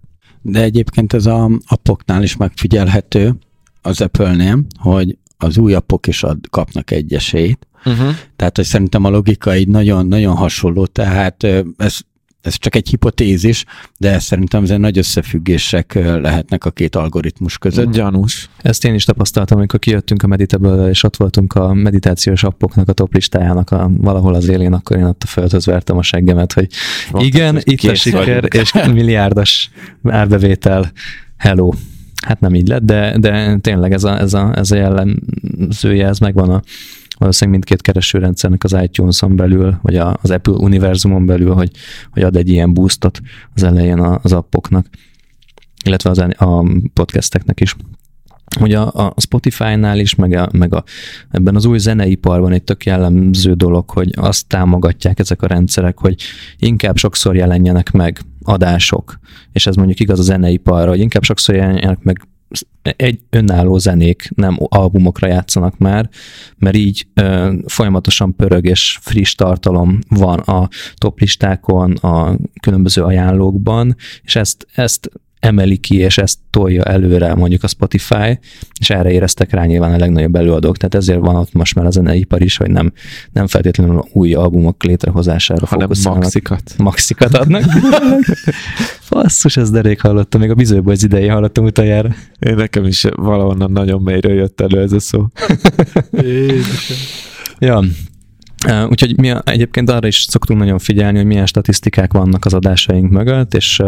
[0.42, 3.36] De egyébként ez a appoknál is megfigyelhető,
[3.82, 7.68] az Apple-nél, hogy az új appok is ad, kapnak egy esélyt.
[7.86, 8.16] Uh-huh.
[8.36, 11.44] Tehát, hogy szerintem a logika így nagyon, nagyon hasonló, tehát
[11.78, 12.00] ez
[12.42, 13.66] ez csak egy hipotézis,
[13.98, 17.92] de szerintem ezen nagy összefüggések lehetnek a két algoritmus között.
[17.92, 18.50] Gyanús.
[18.62, 22.94] Ezt én is tapasztaltam, amikor kijöttünk a Meditable, és ott voltunk a meditációs appoknak a
[22.94, 26.68] top listájának a, valahol az élén, akkor én ott a földhöz vertem a seggemet, hogy
[27.12, 28.54] Mondtad, igen, hogy itt a siker, vagyunk.
[28.54, 29.70] és milliárdos
[30.04, 30.92] árbevétel,
[31.38, 31.72] hello.
[32.26, 36.20] Hát nem így lett, de, de tényleg ez a, ez a, ez a jellemzője, ez
[36.20, 36.62] megvan a,
[37.22, 41.72] valószínűleg mindkét keresőrendszernek az iTunes-on belül, vagy az Apple univerzumon belül, hogy,
[42.12, 43.22] hogy ad egy ilyen boostot
[43.56, 44.88] az elején az appoknak,
[45.86, 47.76] illetve az, a podcasteknek is.
[48.60, 50.84] Hogy a, a Spotify-nál is, meg, a, meg a,
[51.30, 56.22] ebben az új zeneiparban egy tök jellemző dolog, hogy azt támogatják ezek a rendszerek, hogy
[56.58, 59.20] inkább sokszor jelenjenek meg adások,
[59.52, 62.28] és ez mondjuk igaz a zeneiparra, hogy inkább sokszor jelenjenek meg
[62.82, 66.10] egy önálló zenék nem albumokra játszanak már,
[66.58, 74.36] mert így ö, folyamatosan pörög és friss tartalom van a toplistákon, a különböző ajánlókban, és
[74.36, 75.10] ezt, ezt
[75.42, 78.40] emeli ki, és ezt tolja előre mondjuk a Spotify,
[78.80, 81.92] és erre éreztek rá nyilván a legnagyobb előadók, tehát ezért van ott most már a
[81.92, 82.94] zeneipar is, hogy nem,
[83.32, 86.74] nem feltétlenül új albumok létrehozására hanem maxikat.
[86.78, 87.64] Maxikat adnak.
[89.10, 92.10] Basszus, ez derék hallottam, még a bizonyból az idején hallottam utoljára.
[92.40, 95.28] Én nekem is valahonnan nagyon mélyről jött elő ez a szó.
[97.60, 97.84] ja,
[98.90, 103.54] Úgyhogy mi egyébként arra is szoktunk nagyon figyelni, hogy milyen statisztikák vannak az adásaink mögött,
[103.54, 103.82] és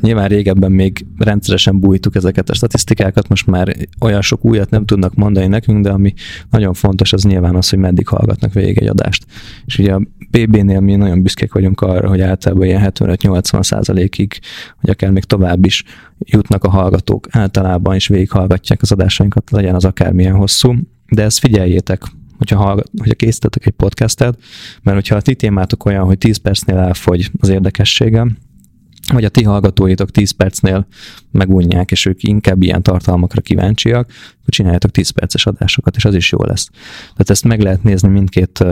[0.00, 5.14] nyilván régebben még rendszeresen bújtuk ezeket a statisztikákat, most már olyan sok újat nem tudnak
[5.14, 6.14] mondani nekünk, de ami
[6.50, 9.24] nagyon fontos, az nyilván az, hogy meddig hallgatnak végig egy adást.
[9.64, 14.38] És ugye a BB-nél mi nagyon büszkék vagyunk arra, hogy általában ilyen 75-80 százalékig,
[14.80, 15.84] vagy akár még tovább is
[16.18, 20.74] jutnak a hallgatók általában, és végighallgatják az adásainkat, legyen az akármilyen hosszú.
[21.08, 22.02] De ezt figyeljétek,
[22.40, 24.38] hogyha, hallgat, hogyha készítetek egy podcastet,
[24.82, 28.26] mert hogyha a ti témátok olyan, hogy 10 percnél elfogy az érdekessége,
[29.12, 30.86] vagy a ti hallgatóitok 10 percnél
[31.30, 36.32] megunják, és ők inkább ilyen tartalmakra kíváncsiak, akkor csináljátok 10 perces adásokat, és az is
[36.32, 36.70] jó lesz.
[37.00, 38.64] Tehát ezt meg lehet nézni mindkét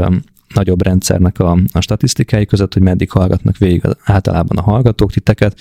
[0.55, 5.59] nagyobb rendszernek a, a statisztikái között, hogy meddig hallgatnak végig általában a hallgatók titeket.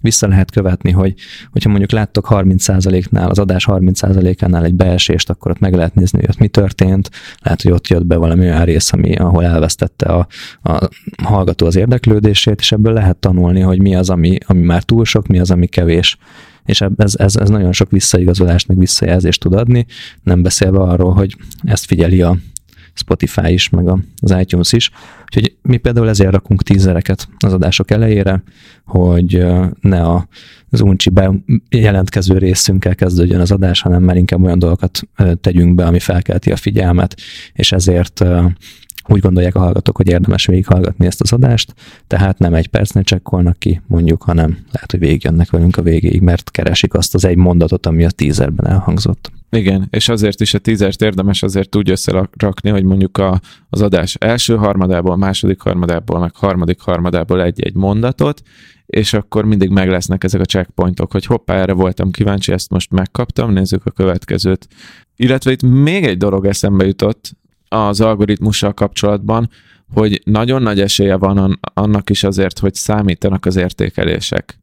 [0.00, 1.14] Vissza lehet követni, hogy
[1.50, 6.28] hogyha mondjuk láttok 30%-nál, az adás 30%-ánál egy beesést, akkor ott meg lehet nézni, hogy
[6.30, 7.10] ott mi történt.
[7.42, 10.26] Lehet, hogy ott jött be valami olyan rész, ami, ahol elvesztette a,
[10.62, 10.88] a
[11.22, 15.26] hallgató az érdeklődését, és ebből lehet tanulni, hogy mi az, ami, ami már túl sok,
[15.26, 16.18] mi az, ami kevés
[16.64, 19.86] és ez, ez, ez nagyon sok visszaigazolást, meg visszajelzést tud adni,
[20.22, 22.36] nem beszélve arról, hogy ezt figyeli a,
[23.00, 23.88] Spotify is, meg
[24.20, 24.90] az iTunes is.
[25.24, 28.42] Úgyhogy mi például ezért rakunk tízereket az adások elejére,
[28.84, 29.46] hogy
[29.80, 30.02] ne
[30.70, 31.10] az uncsi
[31.70, 35.00] jelentkező részünkkel kezdődjön az adás, hanem már inkább olyan dolgokat
[35.40, 37.20] tegyünk be, ami felkelti a figyelmet,
[37.52, 38.24] és ezért
[39.10, 41.74] úgy gondolják a hallgatók, hogy érdemes végighallgatni ezt az adást,
[42.06, 46.50] tehát nem egy percnél csekkolnak ki, mondjuk, hanem lehet, hogy végigjönnek velünk a végéig, mert
[46.50, 49.30] keresik azt az egy mondatot, ami a tízerben elhangzott.
[49.50, 53.40] Igen, és azért is a tízert érdemes azért úgy összerakni, hogy mondjuk a,
[53.70, 58.42] az adás első harmadából, második harmadából, meg harmadik harmadából egy-egy mondatot,
[58.86, 62.90] és akkor mindig meg lesznek ezek a checkpointok, hogy hoppá, erre voltam kíváncsi, ezt most
[62.90, 64.68] megkaptam, nézzük a következőt.
[65.16, 67.32] Illetve itt még egy dolog eszembe jutott
[67.72, 69.50] az algoritmussal kapcsolatban,
[69.92, 74.58] hogy nagyon nagy esélye van annak is azért, hogy számítanak az értékelések.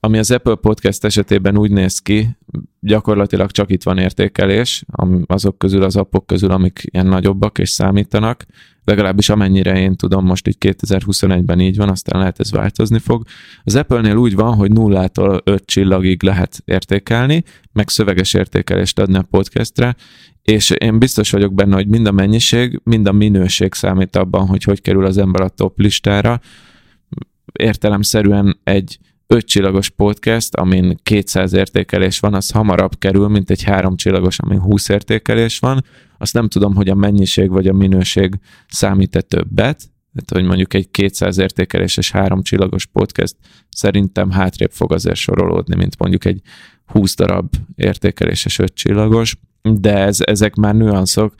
[0.00, 2.28] Ami az Apple Podcast esetében úgy néz ki,
[2.80, 4.84] gyakorlatilag csak itt van értékelés,
[5.26, 8.46] azok közül, az appok közül, amik ilyen nagyobbak és számítanak,
[8.88, 13.24] legalábbis amennyire én tudom, most így 2021-ben így van, aztán lehet ez változni fog.
[13.64, 19.26] Az Apple-nél úgy van, hogy nullától öt csillagig lehet értékelni, meg szöveges értékelést adni a
[19.30, 19.96] podcastre,
[20.42, 24.62] és én biztos vagyok benne, hogy mind a mennyiség, mind a minőség számít abban, hogy
[24.62, 26.40] hogy kerül az ember a top listára.
[27.52, 28.98] Értelemszerűen egy
[29.28, 35.58] ötcsillagos podcast, amin 200 értékelés van, az hamarabb kerül, mint egy háromcsillagos, amin 20 értékelés
[35.58, 35.84] van.
[36.18, 38.34] Azt nem tudom, hogy a mennyiség vagy a minőség
[38.68, 43.36] számít-e többet, tehát, hogy mondjuk egy 200 értékeléses háromcsillagos podcast
[43.68, 46.40] szerintem hátrébb fog azért sorolódni, mint mondjuk egy
[46.86, 51.34] 20 darab értékeléses ötcsillagos, de ez, ezek már nüanszok.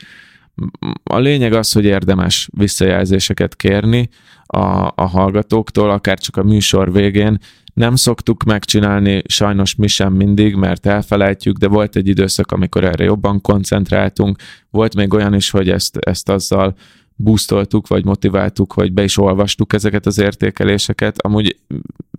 [1.03, 4.09] A lényeg az, hogy érdemes visszajelzéseket kérni
[4.45, 7.37] a, a hallgatóktól, akár csak a műsor végén,
[7.79, 13.03] nem szoktuk megcsinálni, sajnos mi sem mindig, mert elfelejtjük, de volt egy időszak, amikor erre
[13.03, 14.37] jobban koncentráltunk.
[14.69, 16.75] Volt még olyan is, hogy ezt, ezt azzal
[17.15, 21.21] boostoltuk, vagy motiváltuk, hogy be is olvastuk ezeket az értékeléseket.
[21.21, 21.59] Amúgy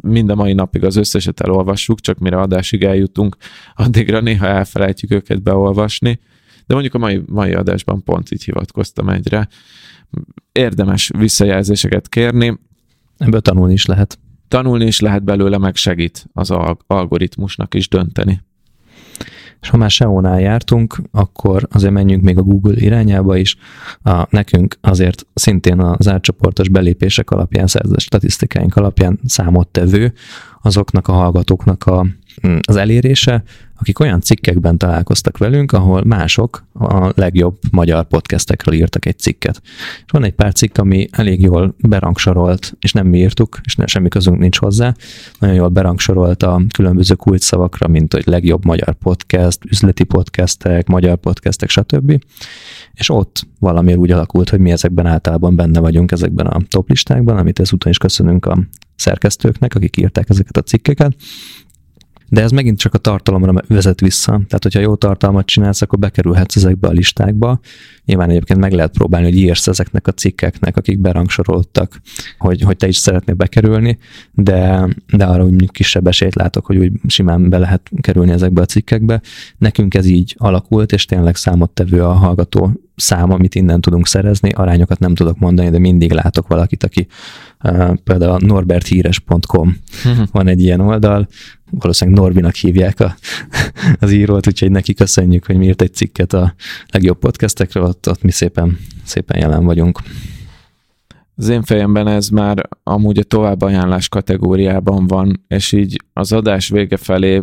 [0.03, 3.37] mind a mai napig az összeset elolvassuk, csak mire adásig eljutunk,
[3.75, 6.21] addigra néha elfelejtjük őket beolvasni.
[6.67, 9.49] De mondjuk a mai, mai adásban pont így hivatkoztam egyre.
[10.53, 12.59] Érdemes visszajelzéseket kérni,
[13.21, 14.19] Ebből tanulni is lehet.
[14.51, 16.51] Tanulni is lehet belőle, meg segít az
[16.87, 18.43] algoritmusnak is dönteni.
[19.61, 23.57] És ha már SEO-nál jártunk, akkor azért menjünk még a Google irányába is.
[24.03, 30.13] A, nekünk azért szintén az átcsoportos belépések alapján, szerzett statisztikáink alapján számottevő
[30.63, 32.07] azoknak a hallgatóknak a,
[32.67, 33.43] az elérése,
[33.81, 39.61] akik olyan cikkekben találkoztak velünk, ahol mások a legjobb magyar podcastekről írtak egy cikket.
[39.97, 43.87] És van egy pár cikk, ami elég jól berangsorolt, és nem mi írtuk, és nem,
[43.87, 44.95] semmi közünk nincs hozzá,
[45.39, 51.69] nagyon jól berangsorolt a különböző kulcsszavakra, mint hogy legjobb magyar podcast, üzleti podcastek, magyar podcastek,
[51.69, 52.25] stb.
[52.95, 57.37] És ott valamiért úgy alakult, hogy mi ezekben általában benne vagyunk ezekben a top listákban,
[57.37, 58.59] amit ezúton is köszönünk a
[58.97, 61.17] szerkesztőknek, akik írták ezeket a cikkeket,
[62.31, 64.31] de ez megint csak a tartalomra vezet vissza.
[64.33, 67.61] Tehát, hogyha jó tartalmat csinálsz, akkor bekerülhetsz ezekbe a listákba.
[68.05, 72.01] Nyilván egyébként meg lehet próbálni, hogy írsz ezeknek a cikkeknek, akik berangsoroltak,
[72.39, 73.99] hogy, hogy te is szeretnél bekerülni,
[74.33, 78.67] de, de arra úgy kisebb esélyt látok, hogy úgy simán be lehet kerülni ezekbe a
[78.67, 79.21] cikkekbe.
[79.59, 84.51] Nekünk ez így alakult, és tényleg számottevő a hallgató szám, amit innen tudunk szerezni.
[84.51, 87.07] Arányokat nem tudok mondani, de mindig látok valakit, aki
[87.65, 89.77] uh, például a norberthíres.com
[90.33, 91.29] van egy ilyen oldal,
[91.71, 93.15] valószínűleg Norbinak hívják a,
[94.01, 96.55] az írót, úgyhogy neki köszönjük, hogy miért egy cikket a
[96.87, 100.01] legjobb podcastekről, ott, ott mi szépen, szépen jelen vagyunk.
[101.37, 106.97] Az én fejemben ez már amúgy a továbbajánlás kategóriában van, és így az adás vége
[106.97, 107.43] felé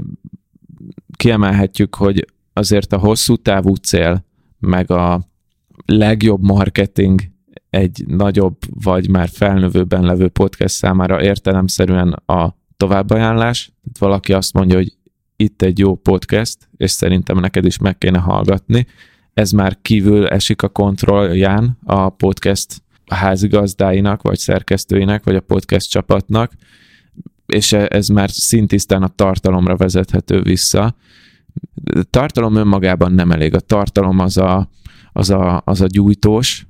[1.16, 4.26] kiemelhetjük, hogy azért a hosszú távú cél,
[4.60, 5.28] meg a
[5.86, 7.22] legjobb marketing
[7.70, 13.66] egy nagyobb vagy már felnövőben levő podcast számára értelemszerűen a továbbajánlás.
[13.66, 14.98] Tehát valaki azt mondja, hogy
[15.36, 18.88] itt egy jó podcast, és szerintem neked is meg kéne hallgatni.
[19.34, 26.52] Ez már kívül esik a kontrollján a podcast házigazdáinak, vagy szerkesztőinek, vagy a podcast csapatnak,
[27.46, 30.96] és e- ez már szintisztán a tartalomra vezethető vissza.
[31.86, 33.54] A tartalom önmagában nem elég.
[33.54, 34.70] A tartalom az a,
[35.14, 36.68] az a, az a gyújtós,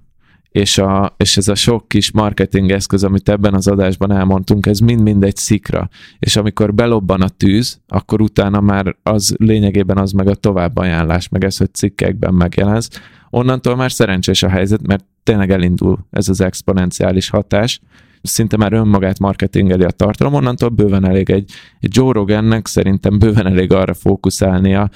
[0.58, 4.80] és, a, és ez a sok kis marketing eszköz, amit ebben az adásban elmondtunk, ez
[4.80, 5.89] mind-mind egy szikra.
[6.20, 11.43] És amikor belobban a tűz, akkor utána már az lényegében az meg a továbbajánlás, meg
[11.43, 12.89] ez, hogy cikkekben megjelensz.
[13.30, 17.82] Onnantól már szerencsés a helyzet, mert tényleg elindul ez az exponenciális hatás,
[18.22, 23.47] szinte már önmagát marketingeli a tartalom, onnantól bőven elég egy, egy Joe Rogannek szerintem bőven
[23.47, 24.89] elég arra fókuszálnia,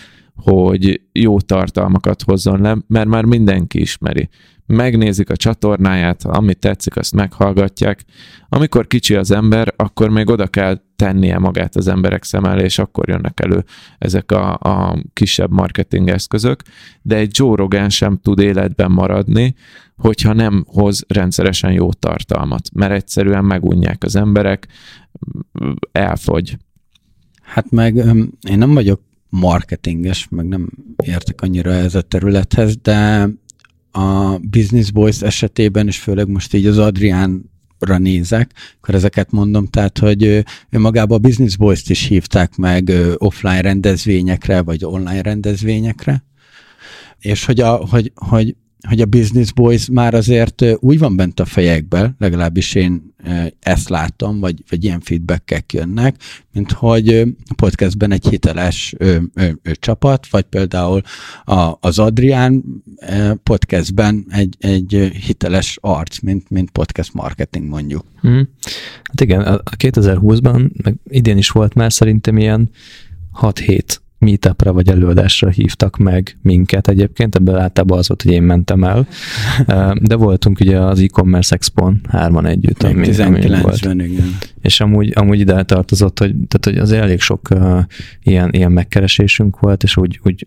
[0.43, 4.29] hogy jó tartalmakat hozzon le, mert már mindenki ismeri
[4.71, 8.03] megnézik a csatornáját, amit tetszik, azt meghallgatják.
[8.49, 12.79] Amikor kicsi az ember, akkor még oda kell tennie magát az emberek szem elé, és
[12.79, 13.63] akkor jönnek elő
[13.97, 16.61] ezek a, a kisebb marketing eszközök,
[17.01, 19.55] de egy Joe Rogan sem tud életben maradni,
[19.95, 24.67] hogyha nem hoz rendszeresen jó tartalmat, mert egyszerűen megunják az emberek,
[25.91, 26.57] elfogy.
[27.41, 27.95] Hát meg
[28.49, 29.01] én nem vagyok
[29.31, 30.69] marketinges, meg nem
[31.03, 33.29] értek annyira ez a területhez, de
[33.91, 38.51] a Business Boys esetében, és főleg most így az Adrián ra nézek,
[38.81, 44.61] akkor ezeket mondom, tehát, hogy ő magába a Business Boys-t is hívták meg offline rendezvényekre,
[44.61, 46.23] vagy online rendezvényekre,
[47.19, 48.55] és hogy, a, hogy, hogy
[48.87, 53.13] hogy a Business Boys már azért úgy van bent a fejekben, legalábbis én
[53.59, 56.15] ezt látom, vagy, vagy ilyen feedbackek jönnek,
[56.53, 57.07] mint hogy
[57.47, 61.01] a podcastben egy hiteles ö, ö, ö, csapat, vagy például
[61.45, 62.63] a, az Adrián
[63.43, 68.05] podcastben egy, egy hiteles arc, mint, mint podcast marketing mondjuk.
[68.21, 68.49] Hmm.
[69.03, 72.69] Hát igen, a 2020-ban, meg idén is volt már szerintem ilyen
[73.41, 73.81] 6-7
[74.21, 79.07] meetupra vagy előadásra hívtak meg minket egyébként, ebből általában az volt, hogy én mentem el,
[80.09, 82.83] de voltunk ugye az e-commerce expo hárman együtt.
[82.83, 83.83] Ami, 19 ami volt.
[83.83, 84.37] igen.
[84.61, 87.79] És amúgy, amúgy ide tartozott, hogy, tehát, hogy azért elég sok uh,
[88.23, 90.45] ilyen, ilyen megkeresésünk volt, és úgy, úgy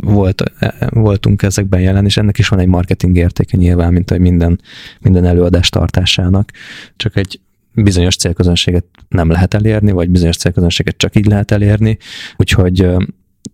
[0.00, 0.52] volt,
[0.88, 4.60] voltunk ezekben jelen, és ennek is van egy marketing értéke nyilván, mint hogy minden,
[5.00, 6.50] minden előadás tartásának.
[6.96, 7.40] Csak egy
[7.74, 11.98] bizonyos célközönséget nem lehet elérni, vagy bizonyos célközönséget csak így lehet elérni,
[12.36, 12.86] úgyhogy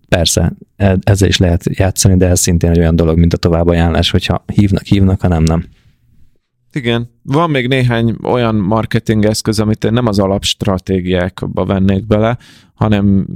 [0.09, 4.11] persze, e, ezzel is lehet játszani, de ez szintén egy olyan dolog, mint a továbbajánlás,
[4.11, 5.65] hogyha hívnak, hívnak, ha nem, nem.
[6.73, 12.39] Igen, van még néhány olyan marketing eszköz, amit én nem az alapstratégiákba vennék bele,
[12.75, 13.27] hanem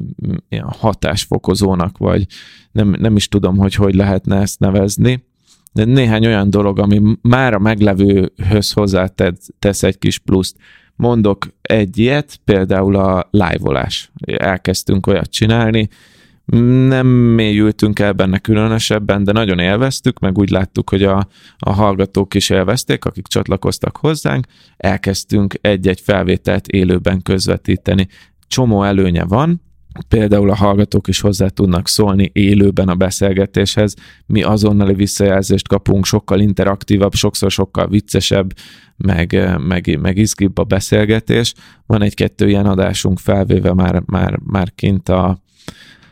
[0.49, 2.27] ilyen hatásfokozónak, vagy
[2.73, 5.25] nem, nem is tudom, hogy hogy lehetne ezt nevezni
[5.73, 8.75] néhány olyan dolog, ami már a meglevőhöz
[9.59, 10.57] tesz egy kis pluszt.
[10.97, 14.11] Mondok egy ilyet, például a live-olás.
[14.27, 15.89] Elkezdtünk olyat csinálni,
[16.87, 22.35] Nem mélyültünk el benne különösebben, de nagyon élveztük, meg úgy láttuk, hogy a, a hallgatók
[22.35, 24.47] is élvezték, akik csatlakoztak hozzánk.
[24.77, 28.09] Elkezdtünk egy-egy felvételt élőben közvetíteni.
[28.49, 29.63] Csomó előnye van,
[30.09, 33.95] például a hallgatók is hozzá tudnak szólni élőben a beszélgetéshez,
[34.27, 38.53] mi azonnali visszajelzést kapunk, sokkal interaktívabb, sokszor sokkal viccesebb,
[38.97, 41.55] meg, meg, meg izgibb a beszélgetés.
[41.87, 45.39] Van egy-kettő ilyen adásunk felvéve már, már, már kint a,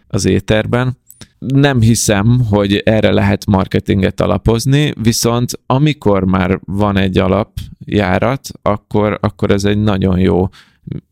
[0.09, 0.99] az éterben.
[1.39, 9.51] Nem hiszem, hogy erre lehet marketinget alapozni, viszont amikor már van egy alapjárat, akkor, akkor
[9.51, 10.49] ez egy nagyon jó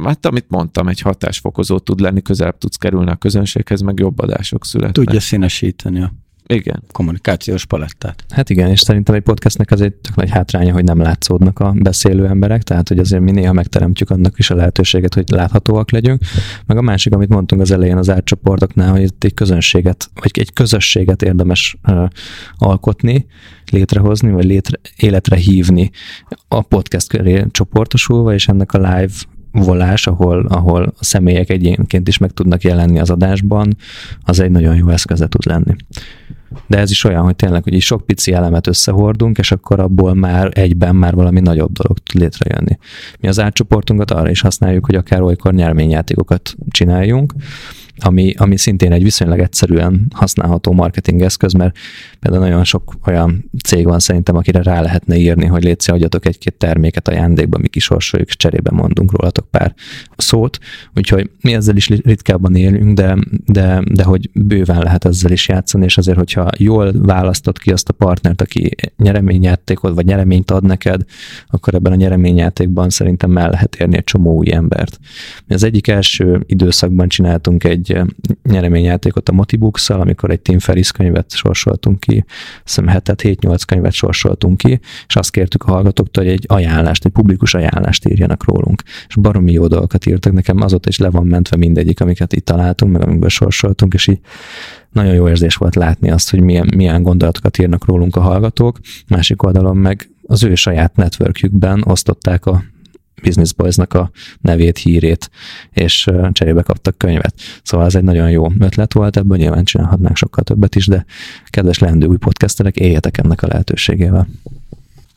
[0.05, 4.65] hát amit mondtam, egy hatásfokozó tud lenni, közelebb tudsz kerülni a közönséghez, meg jobb adások
[4.65, 5.05] születnek.
[5.05, 6.13] Tudja színesíteni a
[6.55, 6.83] igen.
[6.93, 8.25] kommunikációs palettát.
[8.29, 11.73] Hát igen, és szerintem egy podcastnek az egy tök nagy hátránya, hogy nem látszódnak a
[11.77, 16.21] beszélő emberek, tehát hogy azért mi néha megteremtjük annak is a lehetőséget, hogy láthatóak legyünk.
[16.67, 20.53] Meg a másik, amit mondtunk az elején az átcsoportoknál, hogy itt egy közönséget, vagy egy
[20.53, 22.09] közösséget érdemes uh,
[22.57, 23.27] alkotni,
[23.71, 25.91] létrehozni, vagy létre, életre hívni
[26.49, 29.15] a podcast köré csoportosulva, és ennek a live
[29.53, 33.77] volás, ahol, ahol a személyek egyénként is meg tudnak jelenni az adásban,
[34.23, 35.77] az egy nagyon jó eszköze tud lenni.
[36.67, 40.15] De ez is olyan, hogy tényleg, hogy így sok pici elemet összehordunk, és akkor abból
[40.15, 42.79] már egyben már valami nagyobb dolog tud létrejönni.
[43.21, 47.35] Mi az átcsoportunkat arra is használjuk, hogy akár olykor nyerményjátékokat csináljunk,
[48.01, 51.77] ami, ami szintén egy viszonylag egyszerűen használható marketing eszköz, mert
[52.21, 56.55] például nagyon sok olyan cég van szerintem, akire rá lehetne írni, hogy létszik, adjatok egy-két
[56.55, 59.75] terméket ajándékba, mi kisorsoljuk, és cserébe mondunk rólatok pár
[60.17, 60.59] szót.
[60.95, 65.85] Úgyhogy mi ezzel is ritkábban élünk, de, de, de hogy bőven lehet ezzel is játszani,
[65.85, 71.03] és azért, hogyha jól választod ki azt a partnert, aki nyereményjátékot vagy nyereményt ad neked,
[71.47, 74.99] akkor ebben a nyereményjátékban szerintem el lehet érni egy csomó új embert.
[75.47, 80.93] Mi az egyik első időszakban csináltunk egy egy nyereményjátékot a motibooks amikor egy Tim Ferris
[80.93, 82.25] könyvet sorsoltunk ki,
[82.65, 87.13] hiszem hetet, 7-8 könyvet sorsoltunk ki, és azt kértük a hallgatóktól, hogy egy ajánlást, egy
[87.13, 88.83] publikus ajánlást írjanak rólunk.
[89.09, 92.93] És baromi jó dolgokat írtak, nekem azóta is le van mentve mindegyik, amiket itt találtunk,
[92.93, 94.21] meg amikből sorsoltunk, és így
[94.93, 98.79] nagyon jó érzés volt látni azt, hogy milyen, milyen gondolatokat írnak rólunk a hallgatók.
[99.09, 102.63] Másik oldalon meg az ő saját networkjükben osztották a
[103.23, 104.11] Business Boys-nak a
[104.41, 105.31] nevét, hírét,
[105.73, 107.35] és cserébe kaptak könyvet.
[107.63, 111.05] Szóval ez egy nagyon jó ötlet volt, ebből nyilván csinálhatnánk sokkal többet is, de
[111.47, 114.29] kedves leendő új podcasterek, éljetek ennek a lehetőségével.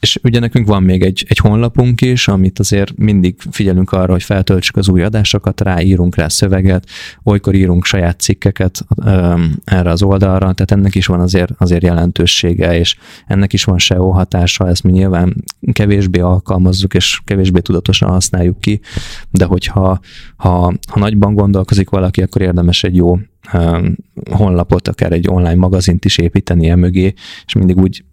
[0.02, 4.24] És ugye nekünk van még egy, egy honlapunk is, amit azért mindig figyelünk arra, hogy
[4.24, 6.88] feltöltsük az új adásokat, ráírunk rá szöveget,
[7.24, 12.78] olykor írunk saját cikkeket um, erre az oldalra, tehát ennek is van azért, azért jelentősége,
[12.78, 12.96] és
[13.28, 18.80] ennek is van SEO hatása, ezt mi nyilván kevésbé alkalmazzuk, és kevésbé tudatosan használjuk ki,
[19.30, 20.00] de hogyha
[20.36, 23.20] ha, ha nagyban gondolkozik valaki, akkor érdemes egy jó
[24.32, 27.14] honlapot, akár egy online magazint is építeni e mögé,
[27.46, 28.04] és mindig úgy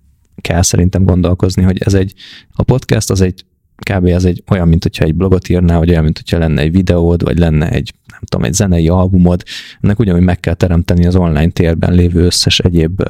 [0.41, 2.15] kell szerintem gondolkozni, hogy ez egy,
[2.53, 3.45] a podcast az egy
[3.79, 4.07] kb.
[4.07, 7.23] ez egy olyan, mint hogyha egy blogot írnál, vagy olyan, mint hogyha lenne egy videód,
[7.23, 9.43] vagy lenne egy, nem tudom, egy zenei albumod,
[9.81, 13.03] ennek ugyanúgy meg kell teremteni az online térben lévő összes egyéb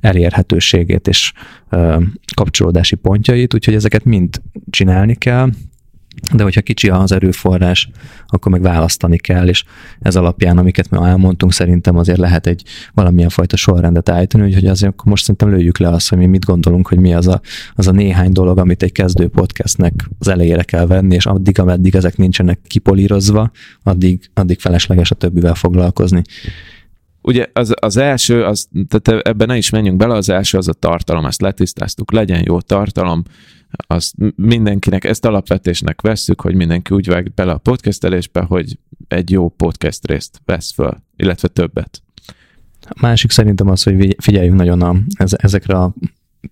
[0.00, 1.32] elérhetőségét és
[2.34, 5.50] kapcsolódási pontjait, úgyhogy ezeket mind csinálni kell,
[6.32, 7.88] de hogyha kicsi az erőforrás,
[8.26, 9.64] akkor meg választani kell, és
[10.00, 12.62] ez alapján, amiket mi elmondtunk, szerintem azért lehet egy
[12.94, 16.44] valamilyen fajta sorrendet állítani, úgyhogy azért akkor most szerintem lőjük le azt, hogy mi mit
[16.44, 17.40] gondolunk, hogy mi az a,
[17.74, 21.94] az a néhány dolog, amit egy kezdő podcastnek az elejére kell venni, és addig, ameddig
[21.94, 23.50] ezek nincsenek kipolírozva,
[23.82, 26.22] addig, addig felesleges a többivel foglalkozni.
[27.22, 30.72] Ugye az, az első, az, tehát ebben ne is menjünk bele, az első az a
[30.72, 33.22] tartalom, ezt letisztáztuk, legyen jó tartalom,
[33.76, 39.48] azt mindenkinek, ezt alapvetésnek vesszük, hogy mindenki úgy vág bele a podcastelésbe, hogy egy jó
[39.48, 42.02] podcast részt vesz föl, illetve többet.
[42.88, 45.94] A másik szerintem az, hogy figyeljünk nagyon a, ezekre a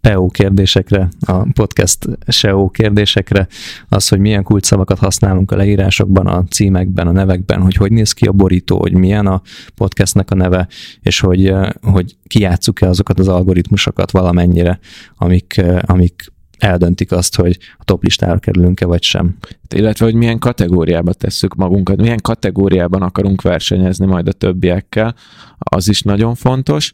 [0.00, 3.46] PO kérdésekre, a podcast SEO kérdésekre,
[3.88, 8.26] az, hogy milyen kulcsszavakat használunk a leírásokban, a címekben, a nevekben, hogy hogy néz ki
[8.26, 9.42] a borító, hogy milyen a
[9.74, 10.68] podcastnek a neve,
[11.00, 14.78] és hogy, hogy kijátszuk-e azokat az algoritmusokat valamennyire,
[15.16, 16.32] amik, amik
[16.62, 19.36] eldöntik azt, hogy a top listára kerülünk-e vagy sem.
[19.74, 25.14] Illetve, hogy milyen kategóriába tesszük magunkat, milyen kategóriában akarunk versenyezni majd a többiekkel,
[25.58, 26.92] az is nagyon fontos,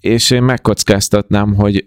[0.00, 1.86] és én megkockáztatnám, hogy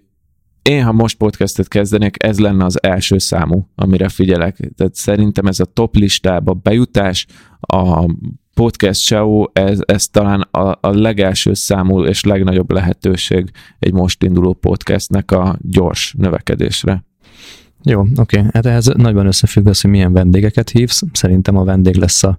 [0.62, 4.72] én, ha most podcastet kezdenék, ez lenne az első számú, amire figyelek.
[4.76, 7.26] Tehát szerintem ez a top listába bejutás,
[7.60, 8.06] a
[8.54, 14.54] podcast SEO, ez, ez talán a, a legelső számú és legnagyobb lehetőség egy most induló
[14.54, 17.04] podcastnek a gyors növekedésre.
[17.84, 18.38] Jó, oké.
[18.38, 18.50] Okay.
[18.54, 21.02] Hát ehhez nagyban összefügg az, hogy milyen vendégeket hívsz.
[21.12, 22.38] Szerintem a vendég lesz a,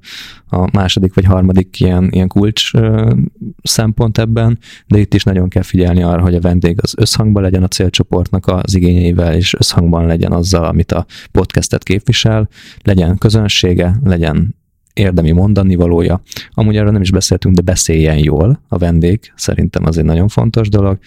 [0.49, 3.15] a második vagy harmadik ilyen, ilyen kulcs ö,
[3.63, 7.63] szempont ebben, de itt is nagyon kell figyelni arra, hogy a vendég az összhangban legyen
[7.63, 12.49] a célcsoportnak az igényeivel, és összhangban legyen azzal, amit a podcastet képvisel,
[12.83, 14.55] legyen közönsége, legyen
[14.95, 16.23] érdemi mondani valója.
[16.51, 20.69] Amúgy arra nem is beszéltünk, de beszéljen jól a vendég, szerintem az egy nagyon fontos
[20.69, 20.99] dolog,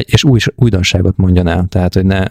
[0.00, 2.24] és új, újdonságot mondjon el, tehát hogy ne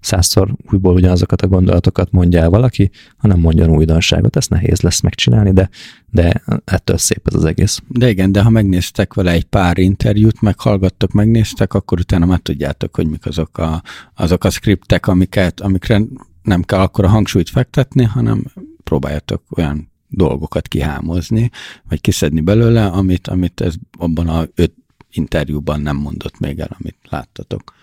[0.00, 4.36] százszor újból ugyanazokat a gondolatokat mondja el valaki, hanem mondjon újdonságot.
[4.36, 5.68] Ezt nehéz lesz megcsinálni, de,
[6.10, 7.82] de ettől szép ez az egész.
[7.88, 12.96] De igen, de ha megnéztek vele egy pár interjút, meghallgattok, megnéztek, akkor utána már tudjátok,
[12.96, 13.82] hogy mik azok a,
[14.14, 16.00] azok a skriptek, amiket, amikre
[16.42, 18.44] nem kell akkor a hangsúlyt fektetni, hanem
[18.84, 21.50] próbáljatok olyan dolgokat kihámozni,
[21.88, 24.72] vagy kiszedni belőle, amit, amit ez abban a öt
[25.10, 27.74] interjúban nem mondott még el, amit láttatok.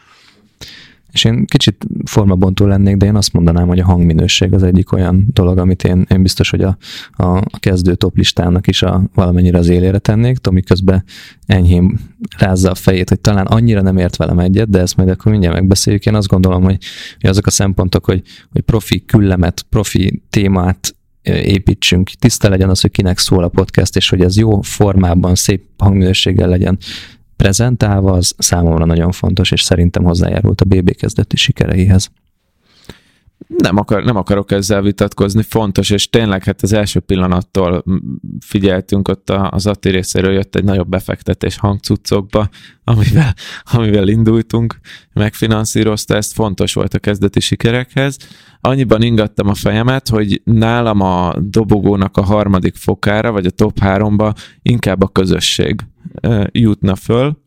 [1.17, 5.27] És én kicsit formabontó lennék, de én azt mondanám, hogy a hangminőség az egyik olyan
[5.33, 6.77] dolog, amit én, én biztos, hogy a,
[7.11, 10.37] a kezdő top listának is a, valamennyire az élére tennék.
[10.37, 11.03] Tomi közben
[11.45, 11.99] enyhén
[12.37, 15.55] rázza a fejét, hogy talán annyira nem ért velem egyet, de ezt majd akkor mindjárt
[15.55, 16.05] megbeszéljük.
[16.05, 16.77] Én azt gondolom, hogy,
[17.19, 22.91] hogy azok a szempontok, hogy, hogy profi küllemet, profi témát építsünk, tiszta legyen az, hogy
[22.91, 26.77] kinek szól a podcast, és hogy ez jó formában, szép hangminőséggel legyen
[27.37, 32.11] prezentálva, az számomra nagyon fontos, és szerintem hozzájárult a BB kezdeti sikereihez.
[33.47, 37.83] Nem, akar, nem akarok ezzel vitatkozni, fontos, és tényleg hát az első pillanattól
[38.39, 42.49] figyeltünk, ott az Atti részéről jött egy nagyobb befektetés hangcuccokba,
[42.83, 43.33] amivel,
[43.63, 44.79] amivel indultunk,
[45.13, 48.17] megfinanszírozta, ezt fontos volt a kezdeti sikerekhez.
[48.61, 54.33] Annyiban ingattam a fejemet, hogy nálam a dobogónak a harmadik fokára, vagy a top háromba
[54.61, 55.81] inkább a közösség
[56.51, 57.45] jutna föl,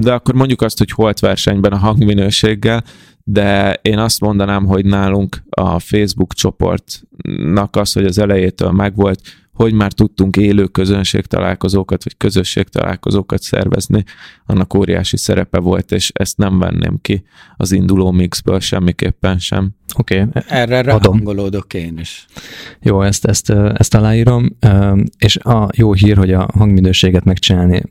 [0.00, 2.84] de akkor mondjuk azt, hogy holt versenyben a hangminőséggel,
[3.24, 9.20] de én azt mondanám, hogy nálunk a Facebook csoportnak az, hogy az elejétől megvolt,
[9.52, 14.04] hogy már tudtunk élő közönség találkozókat, vagy közösség találkozókat szervezni,
[14.46, 17.22] annak óriási szerepe volt, és ezt nem venném ki
[17.56, 19.70] az induló mixből semmiképpen sem.
[19.96, 20.42] Oké, okay.
[20.48, 22.26] erre, erre hangolódok én is.
[22.80, 24.56] Jó, ezt, ezt, ezt aláírom,
[25.18, 27.82] és a jó hír, hogy a hangminőséget megcsinálni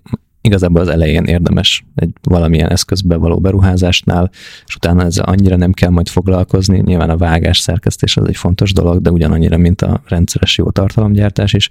[0.41, 4.31] igazából az elején érdemes egy valamilyen eszközbe való beruházásnál,
[4.65, 6.79] és utána ezzel annyira nem kell majd foglalkozni.
[6.79, 11.53] Nyilván a vágás szerkesztés az egy fontos dolog, de ugyanannyira, mint a rendszeres jó tartalomgyártás
[11.53, 11.69] is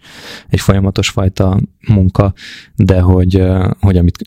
[0.49, 2.33] egy folyamatos fajta munka,
[2.77, 3.43] de hogy,
[3.81, 4.25] hogy amit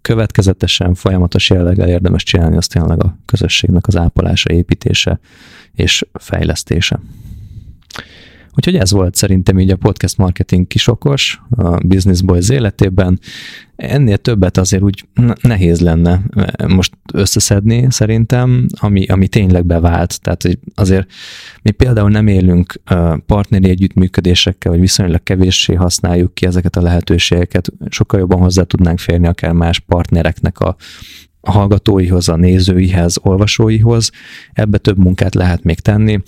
[0.00, 5.20] következetesen, folyamatos jelleggel érdemes csinálni, az tényleg a közösségnek az ápolása, építése
[5.74, 7.00] és fejlesztése.
[8.56, 13.20] Úgyhogy ez volt szerintem így a podcast marketing kisokos a Business Boys életében.
[13.76, 15.08] Ennél többet azért úgy
[15.40, 20.20] nehéz lenne eh, most összeszedni szerintem, ami, ami tényleg bevált.
[20.20, 21.10] Tehát azért
[21.62, 27.72] mi például nem élünk eh, partneri együttműködésekkel, vagy viszonylag kevéssé használjuk ki ezeket a lehetőségeket.
[27.88, 30.76] Sokkal jobban hozzá tudnánk férni akár más partnereknek a
[31.44, 34.10] a hallgatóihoz, a nézőihez, olvasóihoz.
[34.52, 36.22] Ebbe több munkát lehet még tenni,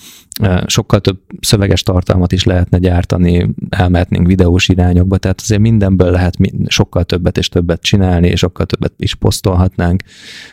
[0.66, 6.36] sokkal több szöveges tartalmat is lehetne gyártani, elmehetnénk videós irányokba, tehát azért mindenből lehet
[6.66, 10.02] sokkal többet és többet csinálni, és sokkal többet is posztolhatnánk,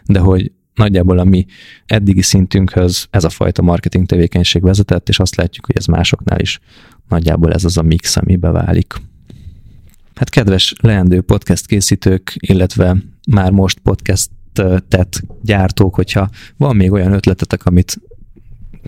[0.05, 1.45] de hogy nagyjából a mi
[1.85, 6.59] eddigi szintünkhöz ez a fajta marketing tevékenység vezetett, és azt látjuk, hogy ez másoknál is
[7.09, 8.93] nagyjából ez az a mix, ami beválik.
[10.15, 12.97] Hát kedves leendő podcast készítők, illetve
[13.31, 14.29] már most podcast
[14.87, 18.01] tett gyártók, hogyha van még olyan ötletetek, amit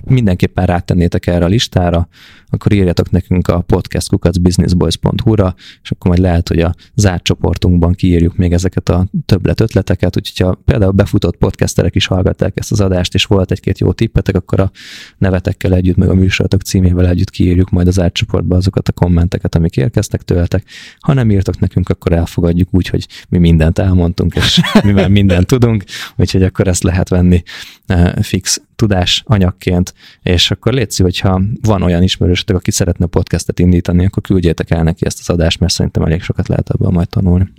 [0.06, 2.08] mindenképpen rátennétek erre a listára,
[2.56, 8.54] akkor írjatok nekünk a podcastkukacbusinessboys.hu-ra, és akkor majd lehet, hogy a zárt csoportunkban kiírjuk még
[8.54, 13.26] ezeket a többlet ötleteket, úgyhogy ha például befutott podcasterek is hallgatták ezt az adást, és
[13.26, 14.72] volt egy-két jó tippetek, akkor a
[15.18, 19.56] nevetekkel együtt, meg a műsorotok címével együtt kiírjuk majd az zárt csoportba azokat a kommenteket,
[19.56, 20.64] amik érkeztek tőletek.
[21.00, 25.48] Ha nem írtok nekünk, akkor elfogadjuk úgy, hogy mi mindent elmondtunk, és mi már mindent
[25.48, 25.84] tudunk,
[26.16, 27.44] úgyhogy akkor ezt lehet venni
[27.86, 32.02] eh, fix tudás anyagként, és akkor létszi, hogyha van olyan
[32.46, 36.22] ismerősötök, aki szeretne podcastet indítani, akkor küldjétek el neki ezt az adást, mert szerintem elég
[36.22, 37.52] sokat lehet ebből majd tanulni.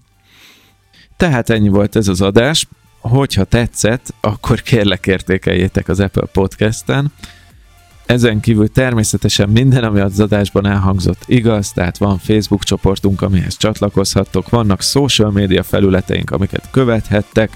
[1.16, 2.66] Tehát ennyi volt ez az adás.
[3.00, 7.12] Hogyha tetszett, akkor kérlek értékeljétek az Apple Podcast-en.
[8.06, 14.48] Ezen kívül természetesen minden, ami az adásban elhangzott igaz, tehát van Facebook csoportunk, amihez csatlakozhattok,
[14.48, 17.50] vannak social media felületeink, amiket követhettek,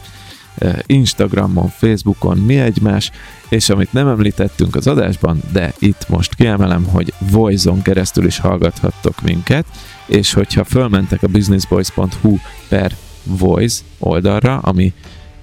[0.87, 3.11] Instagramon, Facebookon, mi egymás,
[3.49, 9.23] és amit nem említettünk az adásban, de itt most kiemelem, hogy Voice-on keresztül is hallgathattok
[9.23, 9.66] minket,
[10.07, 12.39] és hogyha fölmentek a businessboys.hu
[12.69, 14.93] per Voice oldalra, ami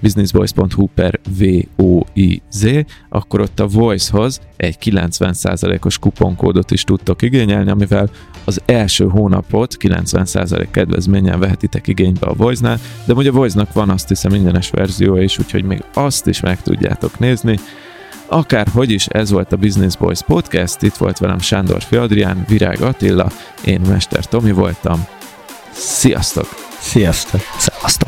[0.00, 1.20] businessboys.hu per
[1.76, 2.66] VOIZ,
[3.08, 8.10] akkor ott a Voice-hoz egy 90%-os kuponkódot is tudtok igényelni, amivel
[8.44, 14.08] az első hónapot 90% kedvezménnyel vehetitek igénybe a Voice-nál, de ugye a Voice-nak van azt
[14.08, 17.58] hiszem mindenes verziója is, úgyhogy még azt is meg tudjátok nézni.
[18.26, 23.30] Akárhogy is, ez volt a Business Boys Podcast, itt volt velem Sándor Adrián, Virág Attila,
[23.64, 25.06] én Mester Tomi voltam.
[25.72, 26.48] Sziasztok!
[26.80, 27.40] Sziasztok!
[27.58, 28.07] Szevasztok!